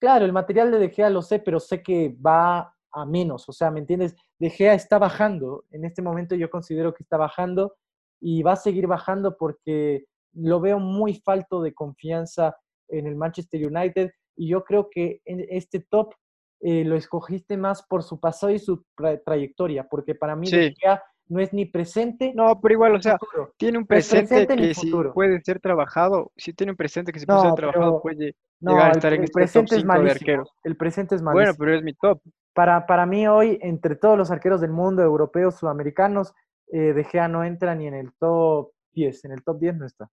[0.00, 3.52] Claro, el material de De Gea lo sé, pero sé que va a menos, o
[3.52, 4.14] sea, ¿me entiendes?
[4.38, 7.74] De Gea está bajando, en este momento yo considero que está bajando
[8.20, 12.56] y va a seguir bajando porque lo veo muy falto de confianza
[12.88, 16.14] en el Manchester United y yo creo que en este top
[16.60, 18.84] eh, lo escogiste más por su pasado y su
[19.24, 22.32] trayectoria, porque para mí De Gea no es ni presente.
[22.34, 23.18] No, pero igual, o sea,
[23.56, 27.40] tiene un presente, que si puede ser trabajado, si tiene un presente que si puede
[27.40, 30.50] ser trabajado, puede llegar a estar en este presente top 5 de arqueros.
[30.62, 31.44] El presente es malísimo.
[31.44, 32.20] Bueno, pero es mi top.
[32.54, 36.34] Para, para mí hoy, entre todos los arqueros del mundo, europeos, sudamericanos,
[36.68, 39.24] eh, De Gea no entra ni en el top 10.
[39.26, 40.10] En el top 10 no está.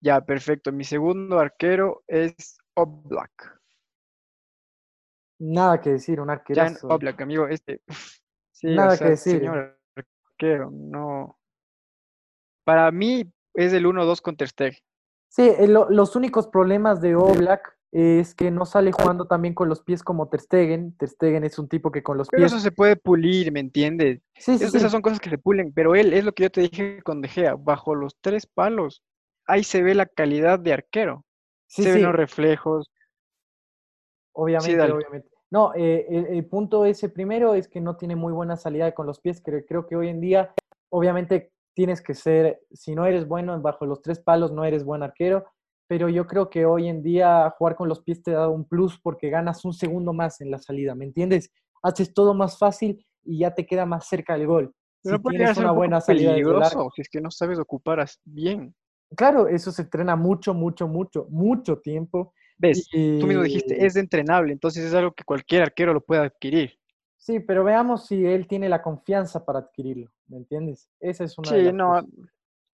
[0.00, 0.72] Ya, perfecto.
[0.72, 3.58] Mi segundo arquero es Oblak.
[5.40, 6.62] Nada que decir, un arquero.
[6.62, 7.82] Jan Oblak, amigo, este.
[8.52, 9.38] Sí, Nada que decir.
[9.38, 11.38] Señor arquero, no.
[12.64, 14.80] Para mí es el 1-2 con Ter Stegen.
[15.28, 20.02] Sí, los únicos problemas de Oblak es que no sale jugando también con los pies
[20.02, 20.96] como Ter Stegen.
[20.96, 22.52] Ter Stegen es un tipo que con los pero pies...
[22.52, 24.20] eso se puede pulir, ¿me entiendes?
[24.36, 26.60] Sí, sí, Esas son cosas que se pulen, pero él es lo que yo te
[26.62, 29.02] dije con De Gea, bajo los tres palos,
[29.46, 31.24] ahí se ve la calidad de arquero.
[31.66, 32.90] se ven los reflejos.
[34.32, 35.28] Obviamente, obviamente.
[35.50, 39.18] No, eh, el, punto ese primero es que no tiene muy buena salida con los
[39.18, 39.40] pies.
[39.42, 40.52] Creo, creo que hoy en día,
[40.90, 45.02] obviamente, tienes que ser, si no eres bueno bajo los tres palos, no eres buen
[45.02, 45.46] arquero.
[45.88, 49.00] Pero yo creo que hoy en día jugar con los pies te da un plus
[49.00, 51.50] porque ganas un segundo más en la salida, ¿me entiendes?
[51.82, 54.74] Haces todo más fácil y ya te queda más cerca del gol.
[55.02, 58.74] Pero si tienes una buena salida peligroso, si es que no sabes ocupar bien.
[59.16, 62.34] Claro, eso se entrena mucho, mucho, mucho, mucho tiempo.
[62.58, 66.78] Ves, tú mismo dijiste, es entrenable, entonces es algo que cualquier arquero lo puede adquirir.
[67.16, 70.90] Sí, pero veamos si él tiene la confianza para adquirirlo, ¿me entiendes?
[71.00, 72.02] Esa es una sí, no,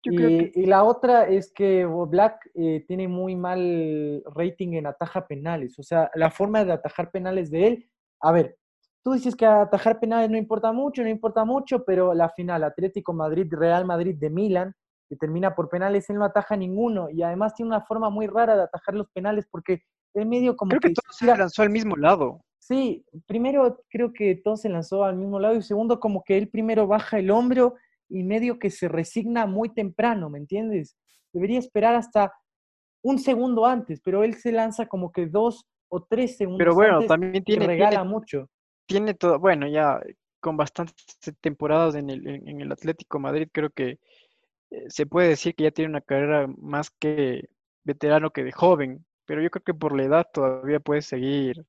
[0.03, 5.83] y, la otra es que Black eh, tiene muy mal rating en ataja penales, o
[5.83, 7.89] sea, la forma de atajar penales de él,
[8.21, 8.57] a ver,
[9.03, 13.13] tú dices que atajar penales no importa mucho, no importa mucho, pero la final, Atlético
[13.13, 14.73] Madrid, Real Madrid de Milan,
[15.09, 18.55] que termina por penales, él no ataja ninguno y además tiene una forma muy rara
[18.55, 19.83] de atajar los penales porque
[20.13, 22.41] el medio como creo que, todo se lanzó al mismo lado.
[22.59, 26.47] Sí, primero creo que todo se lanzó al mismo lado y segundo como que él
[26.47, 27.75] primero baja el hombro
[28.11, 30.97] y medio que se resigna muy temprano, ¿me entiendes?
[31.33, 32.33] Debería esperar hasta
[33.03, 37.05] un segundo antes, pero él se lanza como que dos o tres segundos Pero bueno,
[37.05, 38.49] también tiene regala mucho.
[38.85, 39.99] Tiene todo, bueno, ya
[40.39, 40.95] con bastantes
[41.39, 43.99] temporadas en el, en el Atlético Madrid, creo que
[44.71, 47.49] eh, se puede decir que ya tiene una carrera más que
[47.83, 51.65] veterano que de joven, pero yo creo que por la edad todavía puede seguir,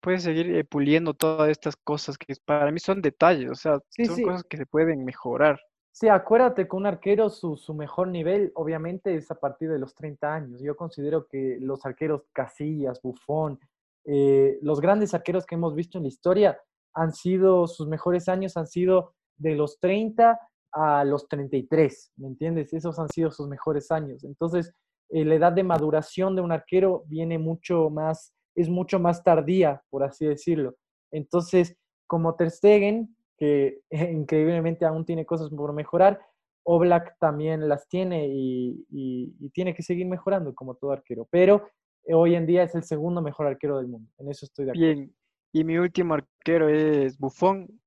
[0.00, 4.22] puede seguir eh, puliendo todas estas cosas que para mí son detalles, o sea, son
[4.22, 5.60] cosas que se pueden mejorar.
[5.92, 9.94] Sí, acuérdate que un arquero su, su, mejor nivel obviamente es a partir de los
[9.94, 10.62] 30 años.
[10.62, 13.58] Yo considero que los arqueros Casillas, Bufón,
[14.04, 16.58] eh, los grandes arqueros que hemos visto en la historia
[16.94, 20.38] han sido, sus mejores años han sido de los 30
[20.72, 22.72] a los 33, ¿me entiendes?
[22.72, 24.24] Esos han sido sus mejores años.
[24.24, 24.72] Entonces,
[25.10, 29.82] eh, la edad de maduración de un arquero viene mucho más, es mucho más tardía,
[29.90, 30.76] por así decirlo.
[31.10, 31.76] Entonces,
[32.06, 36.20] como Ter Stegen, que increíblemente aún tiene cosas por mejorar,
[36.62, 41.26] Oblak también las tiene y, y, tiene que seguir mejorando como todo arquero.
[41.30, 41.66] Pero
[42.06, 44.10] hoy en día es el segundo mejor arquero del mundo.
[44.18, 44.94] En eso estoy de acuerdo.
[44.94, 45.14] Bien.
[45.52, 47.80] Y mi último arquero es Buffon,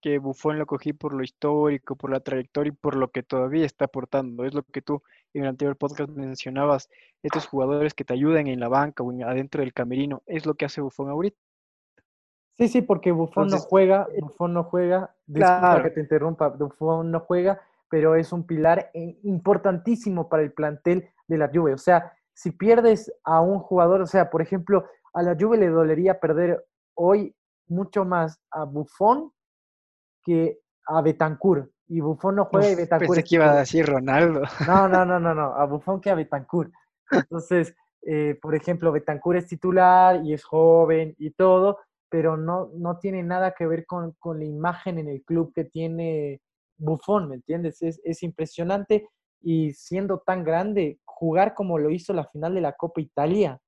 [0.00, 3.64] que Buffon lo cogí por lo histórico, por la trayectoria y por lo que todavía
[3.64, 4.44] está aportando.
[4.44, 5.02] Es lo que tú
[5.38, 6.88] en el anterior podcast mencionabas,
[7.22, 10.64] estos jugadores que te ayudan en la banca o adentro del camerino, es lo que
[10.64, 11.38] hace Buffon ahorita.
[12.56, 17.10] Sí, sí, porque Buffon no juega, eh, Buffon no juega, disculpa que te interrumpa, Buffon
[17.10, 17.60] no juega,
[17.90, 21.74] pero es un pilar importantísimo para el plantel de la Juve.
[21.74, 25.68] O sea, si pierdes a un jugador, o sea, por ejemplo, a la Juve le
[25.68, 26.64] dolería perder
[26.94, 27.34] hoy
[27.68, 29.32] mucho más a Buffon
[30.22, 31.70] que a Betancourt.
[31.88, 33.08] Y Buffon no juega y Betancourt.
[33.08, 34.42] Pensé que iba a decir Ronaldo.
[34.66, 35.54] No, no, no, no, no.
[35.54, 36.72] A Buffon que a Betancourt.
[37.10, 41.78] Entonces, eh, por ejemplo, Betancourt es titular y es joven y todo,
[42.08, 45.64] pero no, no tiene nada que ver con, con la imagen en el club que
[45.64, 46.40] tiene
[46.76, 47.82] Buffon, ¿me entiendes?
[47.82, 49.08] Es, es impresionante
[49.40, 53.60] y siendo tan grande, jugar como lo hizo la final de la Copa Italia,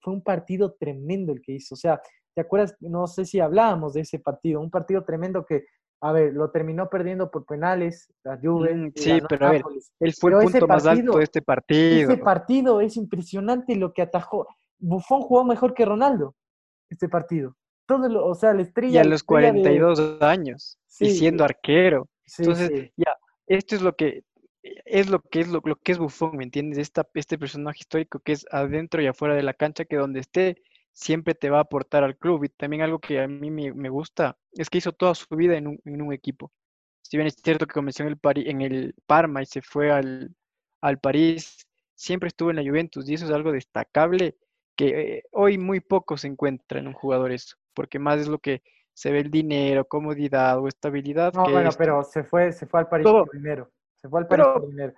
[0.00, 1.74] fue un partido tremendo el que hizo.
[1.74, 2.00] O sea,
[2.34, 2.74] ¿te acuerdas?
[2.80, 5.64] No sé si hablábamos de ese partido, un partido tremendo que
[6.00, 8.74] a ver, lo terminó perdiendo por penales, la Juve.
[8.74, 9.62] Mm, sí, pero a ver,
[10.00, 12.10] él fue el punto más alto de este partido.
[12.10, 14.48] Ese partido es impresionante lo que atajó.
[14.78, 16.34] Buffon jugó mejor que Ronaldo,
[16.88, 17.54] este partido.
[17.86, 18.94] Todo lo, o sea, la estrella.
[18.94, 22.08] Y a los 42 años, y siendo arquero.
[22.38, 24.24] Entonces, ya, esto es lo que
[24.62, 26.78] es lo que es lo, lo que es Buffon, ¿me entiendes?
[26.78, 30.62] Esta, este personaje histórico que es adentro y afuera de la cancha, que donde esté,
[30.92, 32.44] siempre te va a aportar al club.
[32.44, 35.66] Y también algo que a mí me, gusta es que hizo toda su vida en
[35.66, 36.52] un, equipo.
[37.02, 40.34] Si bien es cierto que comenzó en el, en el Parma y se fue al,
[40.80, 44.36] al París, siempre estuvo en la Juventus y eso es algo destacable
[44.76, 48.38] que eh, hoy muy poco se encuentra en un jugador eso, porque más es lo
[48.38, 48.62] que
[48.94, 51.32] se ve el dinero, comodidad o estabilidad.
[51.34, 53.70] No, bueno, pero se fue, se fue al París primero.
[53.96, 54.94] Se fue al París primero.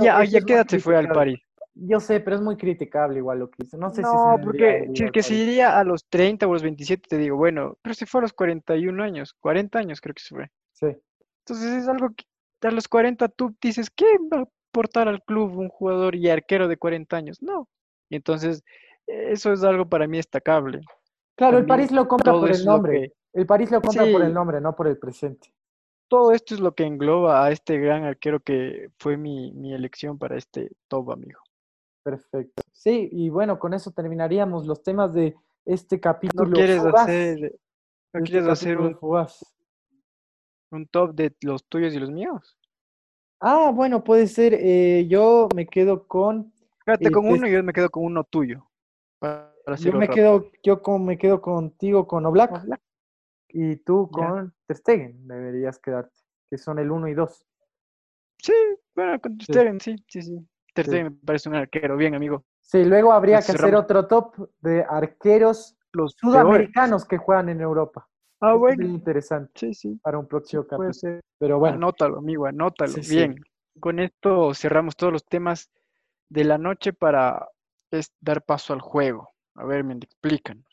[0.00, 1.40] ya, ya quédate, fue al París.
[1.76, 3.76] Yo sé, pero es muy criticable igual lo que hizo.
[3.76, 7.08] No sé no, porque si el que se iría a los 30 o los 27,
[7.08, 10.34] te digo, bueno, pero si fue a los 41 años, 40 años creo que se
[10.34, 10.50] fue.
[10.72, 10.86] Sí.
[11.40, 12.24] Entonces es algo que
[12.68, 16.68] a los 40 tú dices, ¿qué va a aportar al club un jugador y arquero
[16.68, 17.42] de 40 años?
[17.42, 17.68] No.
[18.08, 18.62] Y entonces,
[19.06, 20.80] eso es algo para mí destacable.
[21.36, 23.12] Claro, el París lo compra por el nombre.
[23.32, 25.52] El París lo compra por el nombre, no por el presente.
[26.06, 30.18] Todo esto es lo que engloba a este gran arquero que fue mi, mi elección
[30.18, 31.40] para este top, amigo.
[32.04, 32.62] Perfecto.
[32.70, 35.34] Sí, y bueno, con eso terminaríamos los temas de
[35.64, 36.44] este capítulo.
[36.50, 37.40] ¿No quieres hacer,
[38.12, 38.96] ¿no este quieres hacer un,
[40.70, 42.58] un top de los tuyos y los míos?
[43.40, 44.52] Ah, bueno, puede ser.
[44.54, 46.52] Eh, yo me quedo con.
[46.84, 48.68] Quédate con uno y yo me quedo con uno tuyo.
[49.18, 50.14] para Yo me rápido.
[50.14, 52.82] quedo, yo con- me quedo contigo con Oblak Oblak.
[53.48, 56.18] y tú con Ter Stegen deberías quedarte,
[56.50, 57.46] que son el 1 y 2.
[58.42, 58.52] Sí,
[58.94, 59.52] bueno, con Ter Sí.
[59.52, 60.46] Stegen, sí, sí, sí.
[60.74, 60.90] Ter Sí.
[60.90, 62.44] Stegen me parece un arquero, bien, amigo.
[62.60, 66.40] Sí, luego habría que hacer otro top de arqueros Los peores.
[66.42, 68.08] sudamericanos que juegan en Europa.
[68.40, 70.92] Ah, bueno, sería interesante sí, sí, para un sí próximo puede capítulo.
[70.94, 71.20] ser.
[71.38, 72.92] Pero bueno, Anótalo, amigo, anótalo.
[72.92, 73.16] Sí, sí.
[73.16, 73.36] Bien.
[73.80, 75.70] Con esto cerramos todos los temas
[76.28, 77.48] de la noche para
[77.90, 79.30] es, dar paso al juego.
[79.54, 80.64] A ver, me explican.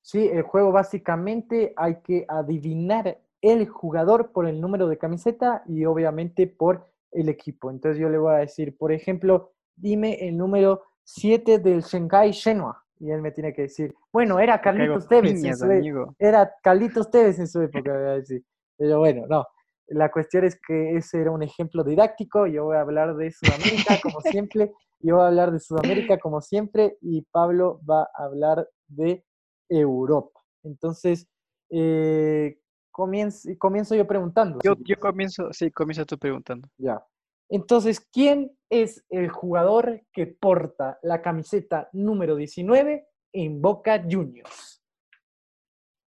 [0.00, 5.84] sí, el juego básicamente hay que adivinar el jugador por el número de camiseta y
[5.84, 7.70] obviamente por el equipo.
[7.70, 12.82] Entonces yo le voy a decir, por ejemplo, dime el número 7 del Shanghai Shenhua.
[12.98, 15.32] Y él me tiene que decir, bueno, era Carlitos Tevez.
[15.32, 16.06] piñas, su e-.
[16.18, 18.44] Era Carlitos Tevez en su época, voy a decir.
[18.76, 19.44] Pero bueno, no.
[19.88, 22.46] La cuestión es que ese era un ejemplo didáctico.
[22.46, 24.72] Yo voy a hablar de Sudamérica como siempre.
[25.00, 26.96] Yo voy a hablar de Sudamérica como siempre.
[27.00, 29.24] Y Pablo va a hablar de
[29.68, 30.40] Europa.
[30.62, 31.28] Entonces,
[31.70, 32.58] eh,
[32.92, 34.60] comienzo, comienzo yo preguntando.
[34.62, 36.68] Yo, yo comienzo, sí, comienzo tú preguntando.
[36.78, 37.04] Ya.
[37.48, 44.82] Entonces, ¿quién es el jugador que porta la camiseta número 19 en Boca Juniors?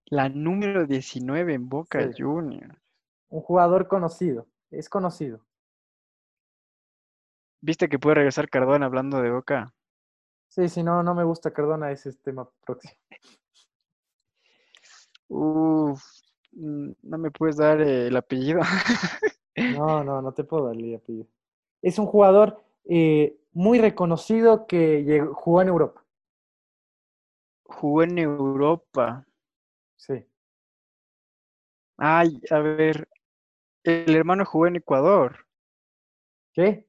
[0.07, 2.23] La número 19 en Boca Sí.
[2.23, 2.79] Juniors.
[3.29, 4.47] Un jugador conocido.
[4.71, 5.45] Es conocido.
[7.61, 9.75] ¿Viste que puede regresar Cardona hablando de Boca?
[10.49, 12.95] Sí, si no, no me gusta Cardona, ese es tema próximo.
[15.29, 16.03] Uf,
[16.57, 18.61] no me puedes dar eh, el apellido.
[19.57, 21.29] No, no, no te puedo darle el apellido.
[21.81, 26.05] Es un jugador eh, muy reconocido que llegó- jugó en Europa.
[27.63, 29.25] Jugó en Europa.
[29.97, 30.27] Sí.
[31.99, 33.09] Ay, a ver.
[33.85, 35.47] El hermano jugó en Ecuador.
[36.53, 36.89] ¿Qué?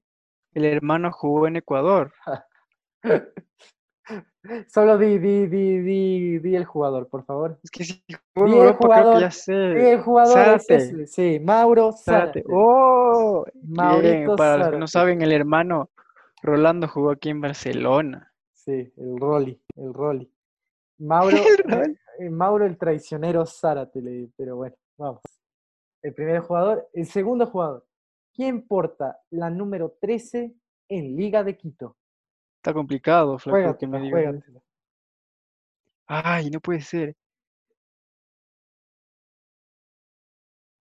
[0.53, 2.13] El hermano jugó en Ecuador.
[4.67, 7.57] Solo di, di, di, di, di el jugador, por favor.
[7.63, 9.53] Es que si en Di el Europa, creo que jugador, ya sé.
[9.53, 12.41] Di el jugador es ese, Sí, Mauro Zárate.
[12.41, 12.45] Zárate.
[12.49, 13.45] Oh.
[13.63, 15.89] Maurito Para los que no saben, el hermano
[16.41, 18.31] Rolando jugó aquí en Barcelona.
[18.53, 20.31] Sí, el Rolly, el Rolly.
[20.99, 21.97] Mauro, El Rolly.
[22.19, 25.21] eh, Mauro el traicionero Zárate, le pero bueno, vamos.
[26.01, 27.85] El primer jugador, el segundo jugador.
[28.33, 30.53] ¿Quién porta la número 13
[30.89, 31.95] en Liga de Quito?
[32.65, 34.09] Está complicado, flaco, que me digas.
[34.09, 34.59] juégatela.
[36.07, 37.15] Ay, no puede ser.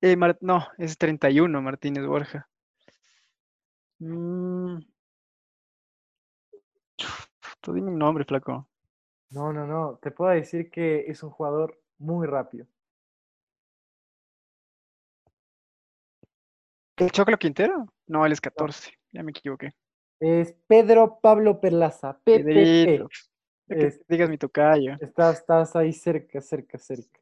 [0.01, 2.49] Eh, Mar- no, es 31, Martínez Borja.
[3.99, 4.79] Mm.
[7.61, 8.67] Tú dime un nombre, flaco.
[9.29, 9.99] No, no, no.
[10.01, 12.67] Te puedo decir que es un jugador muy rápido.
[16.97, 17.93] ¿El Choclo Quintero?
[18.07, 18.91] No, él es 14.
[19.13, 19.75] Ya me equivoqué.
[20.27, 23.07] Es Pedro Pablo Perlaza, PPP.
[23.69, 24.97] Que Es- digas mi tocayo.
[25.01, 27.21] Estás, estás ahí cerca, cerca, cerca.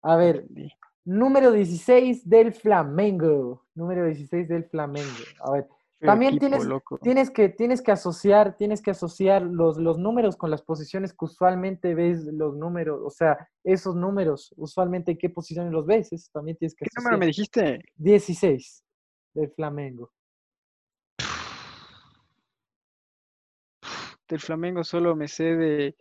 [0.00, 0.72] A ver, Entendí.
[1.04, 3.66] número 16 del Flamengo.
[3.74, 5.10] Número 16 del Flamengo.
[5.42, 5.68] A ver,
[5.98, 6.98] También equipo, tienes- loco.
[7.02, 11.26] tienes que, tienes que asociar, tienes que asociar los, los números con las posiciones que
[11.26, 16.56] usualmente ves los números, o sea, esos números, usualmente qué posiciones los ves, eso también
[16.56, 17.82] tienes que ¿Qué número me dijiste?
[17.96, 18.82] 16
[19.34, 20.10] del Flamengo.
[24.30, 25.96] Del Flamengo solo me sé de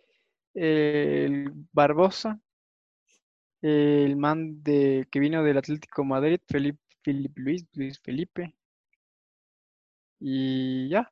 [0.53, 2.39] eh, el Barbosa,
[3.61, 8.55] el man de que vino del Atlético Madrid, Felipe, Felipe Luis, Luis Felipe.
[10.19, 11.11] Y ya.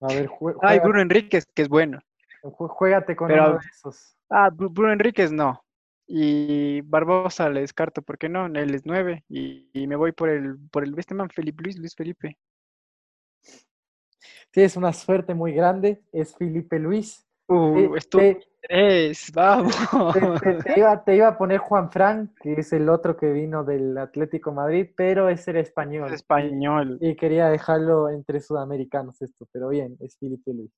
[0.00, 1.98] A ver, jue- Ah, Bruno Enríquez, que es bueno.
[2.42, 4.16] ju- juégate con Pero- uno de esos.
[4.30, 5.64] Ah, Bru- Bruno Enríquez no.
[6.06, 8.46] Y Barbosa le descarto, ¿por qué no?
[8.46, 9.24] Él es nueve.
[9.28, 12.36] Y, y me voy por el, por el este man, Felipe Luis, Luis Felipe.
[14.54, 17.26] Tienes una suerte muy grande, es Felipe Luis.
[17.48, 19.74] Uh, Te- te- tres, vamos.
[20.62, 23.98] te- iba, te iba a poner Juan Fran, que es el otro que vino del
[23.98, 26.06] Atlético Madrid, pero ese era español.
[26.06, 26.98] Es español.
[27.00, 30.70] Y quería dejarlo entre sudamericanos esto, pero bien, es Felipe Luis.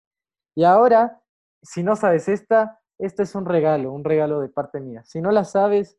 [0.56, 1.20] Y ahora,
[1.62, 5.02] si no sabes esta, esto es un regalo, un regalo de parte mía.
[5.04, 5.98] Si no la sabes,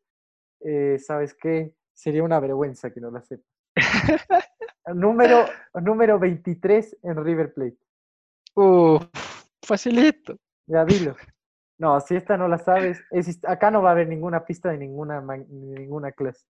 [0.60, 1.74] eh, ¿sabes qué?
[1.94, 3.46] Sería una vergüenza que no la sepas.
[4.94, 5.46] número,
[5.82, 7.78] número 23 en River Plate.
[8.54, 8.98] Uh,
[9.62, 10.38] facilito.
[10.66, 11.16] Ya dilo.
[11.78, 14.78] No, si esta no la sabes, es acá no va a haber ninguna pista de
[14.78, 16.44] ninguna, ninguna clase.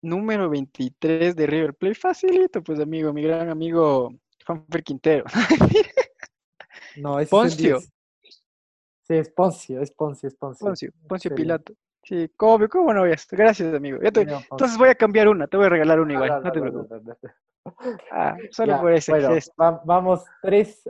[0.00, 1.94] Número 23 de River Plate.
[1.96, 3.12] Facilito, pues, amigo.
[3.12, 4.14] Mi gran amigo
[4.46, 5.24] Juanfer Quintero.
[6.96, 7.78] No, es Poncio.
[7.78, 7.92] 10.
[9.02, 10.92] Sí, es Poncio, es Poncio, es Poncio.
[11.06, 11.34] Poncio.
[11.34, 11.74] Pilato.
[12.08, 13.98] Sí, ¿cómo, cómo no voy Gracias, amigo.
[13.98, 14.22] Te-.
[14.22, 15.46] Entonces voy a cambiar una.
[15.46, 16.30] Te voy a regalar una igual.
[16.30, 17.02] No, No te preocupes.
[18.10, 19.28] Ah, solo Ya, por ese bueno,
[19.60, 20.88] va- vamos 3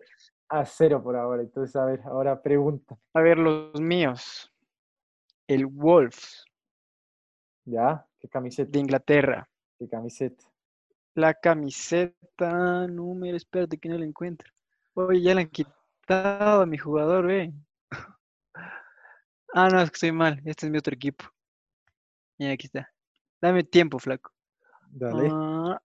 [0.49, 1.43] a cero por ahora.
[1.43, 2.97] Entonces, a ver, ahora pregunta.
[3.15, 4.53] A ver, los míos.
[5.49, 6.45] El Wolves
[7.65, 8.07] ¿Ya?
[8.21, 8.71] ¿Qué camiseta?
[8.71, 9.49] de Inglaterra.
[9.77, 10.45] ¿Qué camiseta?
[11.17, 14.53] La camiseta número, espérate que no la encuentro.
[14.95, 17.53] Oye, ya la han quitado a mi jugador, ve.
[19.55, 20.41] Ah, no, es que estoy mal.
[20.45, 21.25] Este es mi otro equipo.
[22.39, 22.91] Y aquí está.
[23.41, 24.33] Dame tiempo, flaco.
[24.91, 25.29] Dale.
[25.33, 25.81] Ah,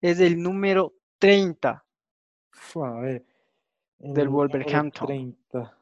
[0.00, 1.84] es el número 30
[2.50, 3.24] Fu, a ver.
[3.98, 5.06] del Wolverhampton.
[5.06, 5.76] 30.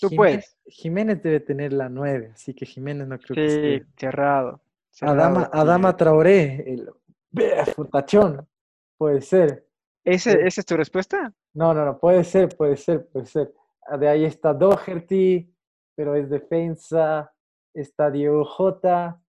[0.00, 0.56] Tú Jiménez- puedes.
[0.66, 3.86] Jiménez debe tener la 9, así que Jiménez no creo que Sí, esté.
[3.96, 4.60] cerrado.
[5.00, 5.96] Adama, cerrado, Adama tío.
[5.96, 6.90] Traoré, el
[7.30, 7.64] ¡Beh!
[7.74, 8.48] Fortachón.
[8.96, 9.67] Puede ser.
[10.12, 10.38] ¿Ese, Sí.
[10.42, 11.32] ¿Esa es tu respuesta?
[11.54, 13.52] No, no, no, puede ser, puede ser, puede ser.
[13.98, 15.52] De ahí está Doherty,
[15.94, 17.32] pero es defensa.
[17.74, 19.20] Está Diego Jota.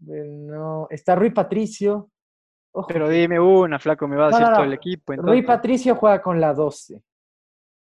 [0.00, 2.10] No, está Rui Patricio.
[2.72, 5.12] Ojo, Pero dime una, flaco, me va a decir no, todo el equipo.
[5.12, 5.46] Rui Entonces.
[5.46, 7.02] Patricio juega con la 12.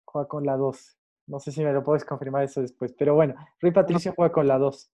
[0.06, 0.96] Juega con la 12.
[1.26, 4.48] No sé si me lo puedes confirmar eso después, pero bueno, Rui Patricio juega con
[4.48, 4.90] la 2.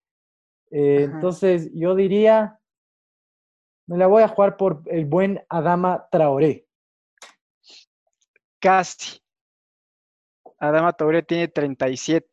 [0.73, 2.59] Eh, entonces, yo diría,
[3.87, 6.67] me la voy a jugar por el buen Adama Traoré.
[8.65, 9.21] Casi.
[10.59, 12.27] Adama Touré tiene 37.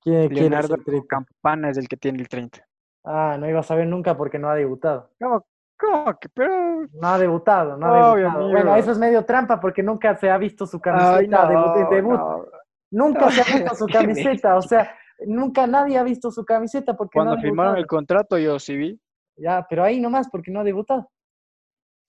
[0.00, 1.06] ¿Quién, quién es Leonardo el treinta?
[1.08, 2.66] Campana es el que tiene el 30.
[3.04, 5.10] Ah, no iba a saber nunca porque no ha debutado.
[5.20, 5.46] ¿Cómo,
[5.78, 6.30] cómo que?
[6.30, 6.86] Pero.
[6.92, 8.50] No ha debutado, no ha Obvio, debutado.
[8.50, 12.18] Bueno, eso es medio trampa porque nunca se ha visto su camiseta Ay, no, debut.
[12.18, 12.46] no.
[12.90, 14.96] Nunca se ha visto su camiseta, o sea,
[15.26, 18.74] nunca nadie ha visto su camiseta porque no Cuando ha firmaron el contrato, yo sí
[18.74, 19.00] vi.
[19.36, 21.10] Ya, pero ahí nomás porque no ha debutado.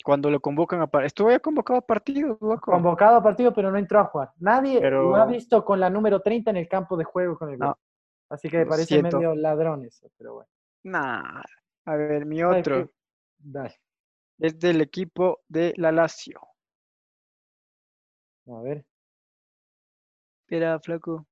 [0.09, 2.71] Cuando lo convocan a par- Estuvo convocado a partidos, loco.
[2.71, 4.31] Convocado a partido, pero no entró a jugar.
[4.39, 7.59] Nadie lo ha visto con la número 30 en el campo de juego con el
[7.59, 7.77] No.
[8.27, 9.17] Así que me lo parece siento.
[9.17, 10.49] medio ladrón eso, pero bueno.
[10.81, 11.43] Nah.
[11.85, 12.89] A ver, mi ¿Sabe otro?
[13.37, 13.79] Dale,
[14.39, 16.41] es del equipo de la Lazio.
[18.47, 18.83] a ver.
[20.41, 21.27] Espera, flaco.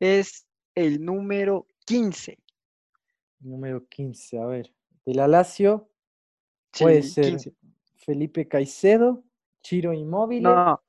[0.00, 0.44] Es
[0.74, 2.36] el número 15.
[3.38, 4.74] Número 15, a ver.
[5.06, 5.88] De la Lazio
[6.76, 7.54] puede ser 15.
[8.08, 9.22] Felipe Caicedo,
[9.62, 10.80] Chiro Inmóvil, No,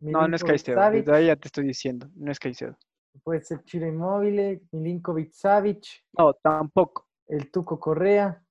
[0.00, 0.78] no, no es Caicedo.
[0.78, 2.06] Savic, ahí ya te estoy diciendo.
[2.14, 2.76] No es Caicedo.
[3.24, 7.06] puede ser Chiro Inmóvil, Milinkovic Savic, No, tampoco.
[7.28, 8.42] el Tuco Correa,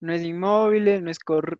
[0.00, 1.58] No es inmóvil, no es Cor...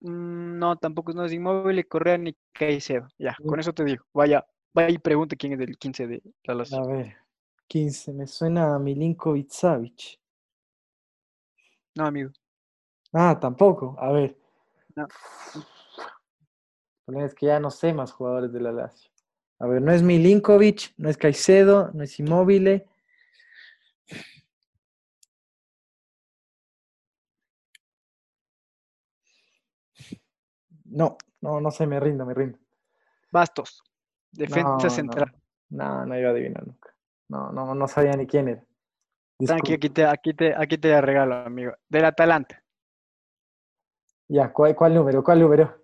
[0.00, 3.06] Mm, No, tampoco no es inmóvil, Correa ni Caicedo.
[3.16, 4.04] Ya, con eso te digo.
[4.12, 4.44] Vaya,
[4.74, 6.82] vaya y pregunte quién es el 15 de la Lazio.
[6.82, 7.16] a ver,
[7.68, 10.18] 15, me suena a Milinkovic Savic.
[11.96, 12.30] No, amigo.
[13.14, 14.36] Ah, tampoco, a ver.
[14.96, 15.08] No.
[17.24, 19.10] Es que ya no sé más jugadores de la Lazio.
[19.58, 22.86] A ver, no es Milinkovic, no es Caicedo, no es Immobile.
[30.84, 32.58] No, no, no sé, me rindo, me rindo.
[33.30, 33.82] Bastos.
[34.32, 35.32] Defensa No, central.
[35.70, 36.94] No, no, no iba a adivinar nunca.
[37.28, 38.64] No, no, no sabía ni quién era.
[39.38, 41.74] Tranqui, aquí te, aquí te, aquí te regalo, amigo.
[41.88, 42.63] Del Atalanta.
[44.28, 45.22] Ya, ¿cuál, cuál número?
[45.22, 45.76] ¿Cuál número?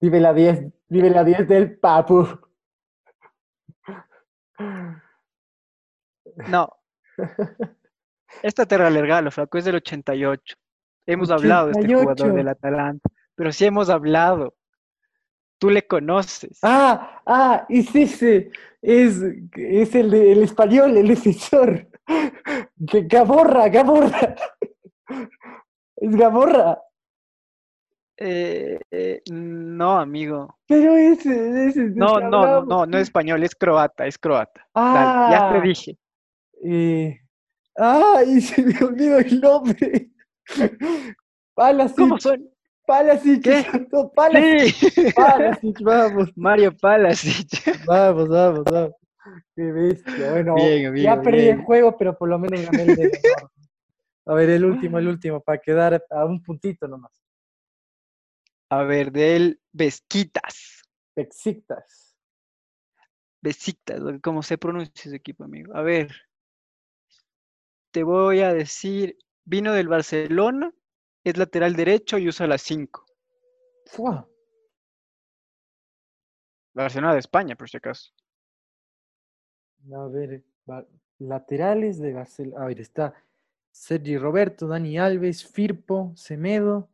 [0.00, 2.26] Dime la 10, dime la 10 del Papu.
[6.48, 6.68] No.
[8.42, 10.56] Esta te la regalo, flaco, es del 88.
[11.06, 12.36] Hemos hablado de este jugador 88.
[12.36, 13.08] del Atalanta.
[13.34, 14.54] Pero sí hemos hablado.
[15.58, 16.58] Tú le conoces.
[16.62, 18.50] Ah, ah, es ese.
[18.80, 19.20] Es,
[19.54, 21.88] es el, de- el español, el defensor.
[22.76, 24.36] De Gaborra, Gaborra.
[25.96, 26.80] Es Gaborra.
[28.20, 30.58] Eh, eh, no, amigo.
[30.66, 34.66] Pero ese, ese No, no, no, no, no es español, es croata, es croata.
[34.74, 35.98] Dale, ya te Ah, dije.
[36.64, 37.20] eh,
[37.76, 40.10] ay, se me olvidó el nombre.
[41.54, 42.48] Palasic, ¿Cómo son?
[42.86, 43.58] Palasic, ¿Qué?
[43.60, 45.12] exacto, Palasic, Sí.
[45.14, 46.30] Palasic, vamos.
[46.36, 47.84] Mario Palasic.
[47.86, 48.92] Vamos, vamos, vamos.
[49.54, 50.30] Qué bestia.
[50.30, 53.10] Bueno, Bien, ya amigo, perdí el juego, pero por lo menos gané el de.
[54.26, 57.12] A ver, el último, el último, para quedar a un puntito nomás.
[58.70, 60.82] A ver, del Vesquitas.
[61.16, 62.16] Besiktas.
[63.40, 65.74] Besiktas, como se pronuncia ese equipo, amigo.
[65.74, 66.12] A ver.
[67.90, 70.72] Te voy a decir, vino del Barcelona,
[71.24, 73.06] es lateral derecho y usa la 5.
[73.86, 74.28] Fua.
[76.74, 78.12] Barcelona de España, por si acaso.
[79.92, 80.44] A ver,
[81.18, 82.62] laterales de Barcelona.
[82.62, 83.14] A ver, está
[83.70, 86.90] Sergi Roberto, Dani Alves, Firpo, Semedo.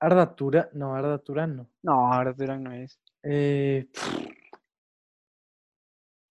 [0.00, 1.70] Arda Turán, no, Arda Turán no.
[1.82, 2.98] No, ahora Durán no es.
[3.22, 3.86] Eh,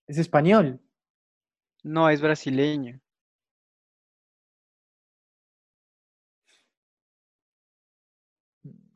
[0.08, 0.80] es español.
[1.84, 3.00] No, es brasileño.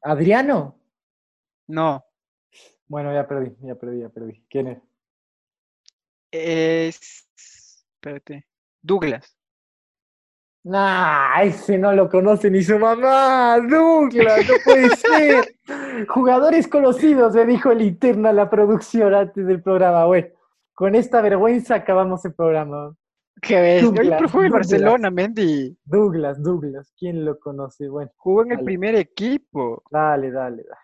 [0.01, 0.79] ¿Adriano?
[1.67, 2.05] No.
[2.87, 4.43] Bueno, ya perdí, ya perdí, ya perdí.
[4.49, 4.81] ¿Quién es?
[6.31, 7.29] Es.
[7.95, 8.47] Espérate.
[8.81, 9.37] Douglas.
[10.65, 13.57] Nah, ese no lo conoce ni su mamá.
[13.59, 15.55] Douglas, no puede ser.
[16.07, 20.05] Jugadores conocidos, me dijo el interno a la producción antes del programa.
[20.05, 20.27] Bueno,
[20.73, 22.95] con esta vergüenza acabamos el programa.
[23.41, 23.83] ¿Qué ves?
[23.83, 24.71] Douglas, fue en Douglas.
[24.71, 25.77] Barcelona, Mendy.
[25.83, 27.89] Douglas, Douglas, ¿quién lo conoce?
[27.89, 29.83] Bueno, Jugó en el primer equipo.
[29.91, 30.81] dale, dale, dale.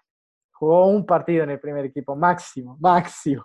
[0.51, 3.43] Jugó un partido en el primer equipo, máximo, máximo.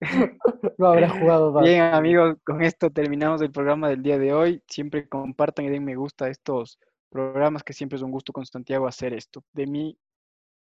[0.78, 1.60] No habrá jugado.
[1.60, 4.62] Bien, amigos, con esto terminamos el programa del día de hoy.
[4.66, 6.78] Siempre compartan y den me gusta a estos
[7.10, 9.44] programas, que siempre es un gusto con Santiago hacer esto.
[9.52, 9.98] De mí,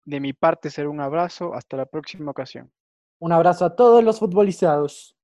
[0.06, 1.54] de mi parte, será un abrazo.
[1.54, 2.72] Hasta la próxima ocasión.
[3.20, 5.16] Un abrazo a todos los futbolizados.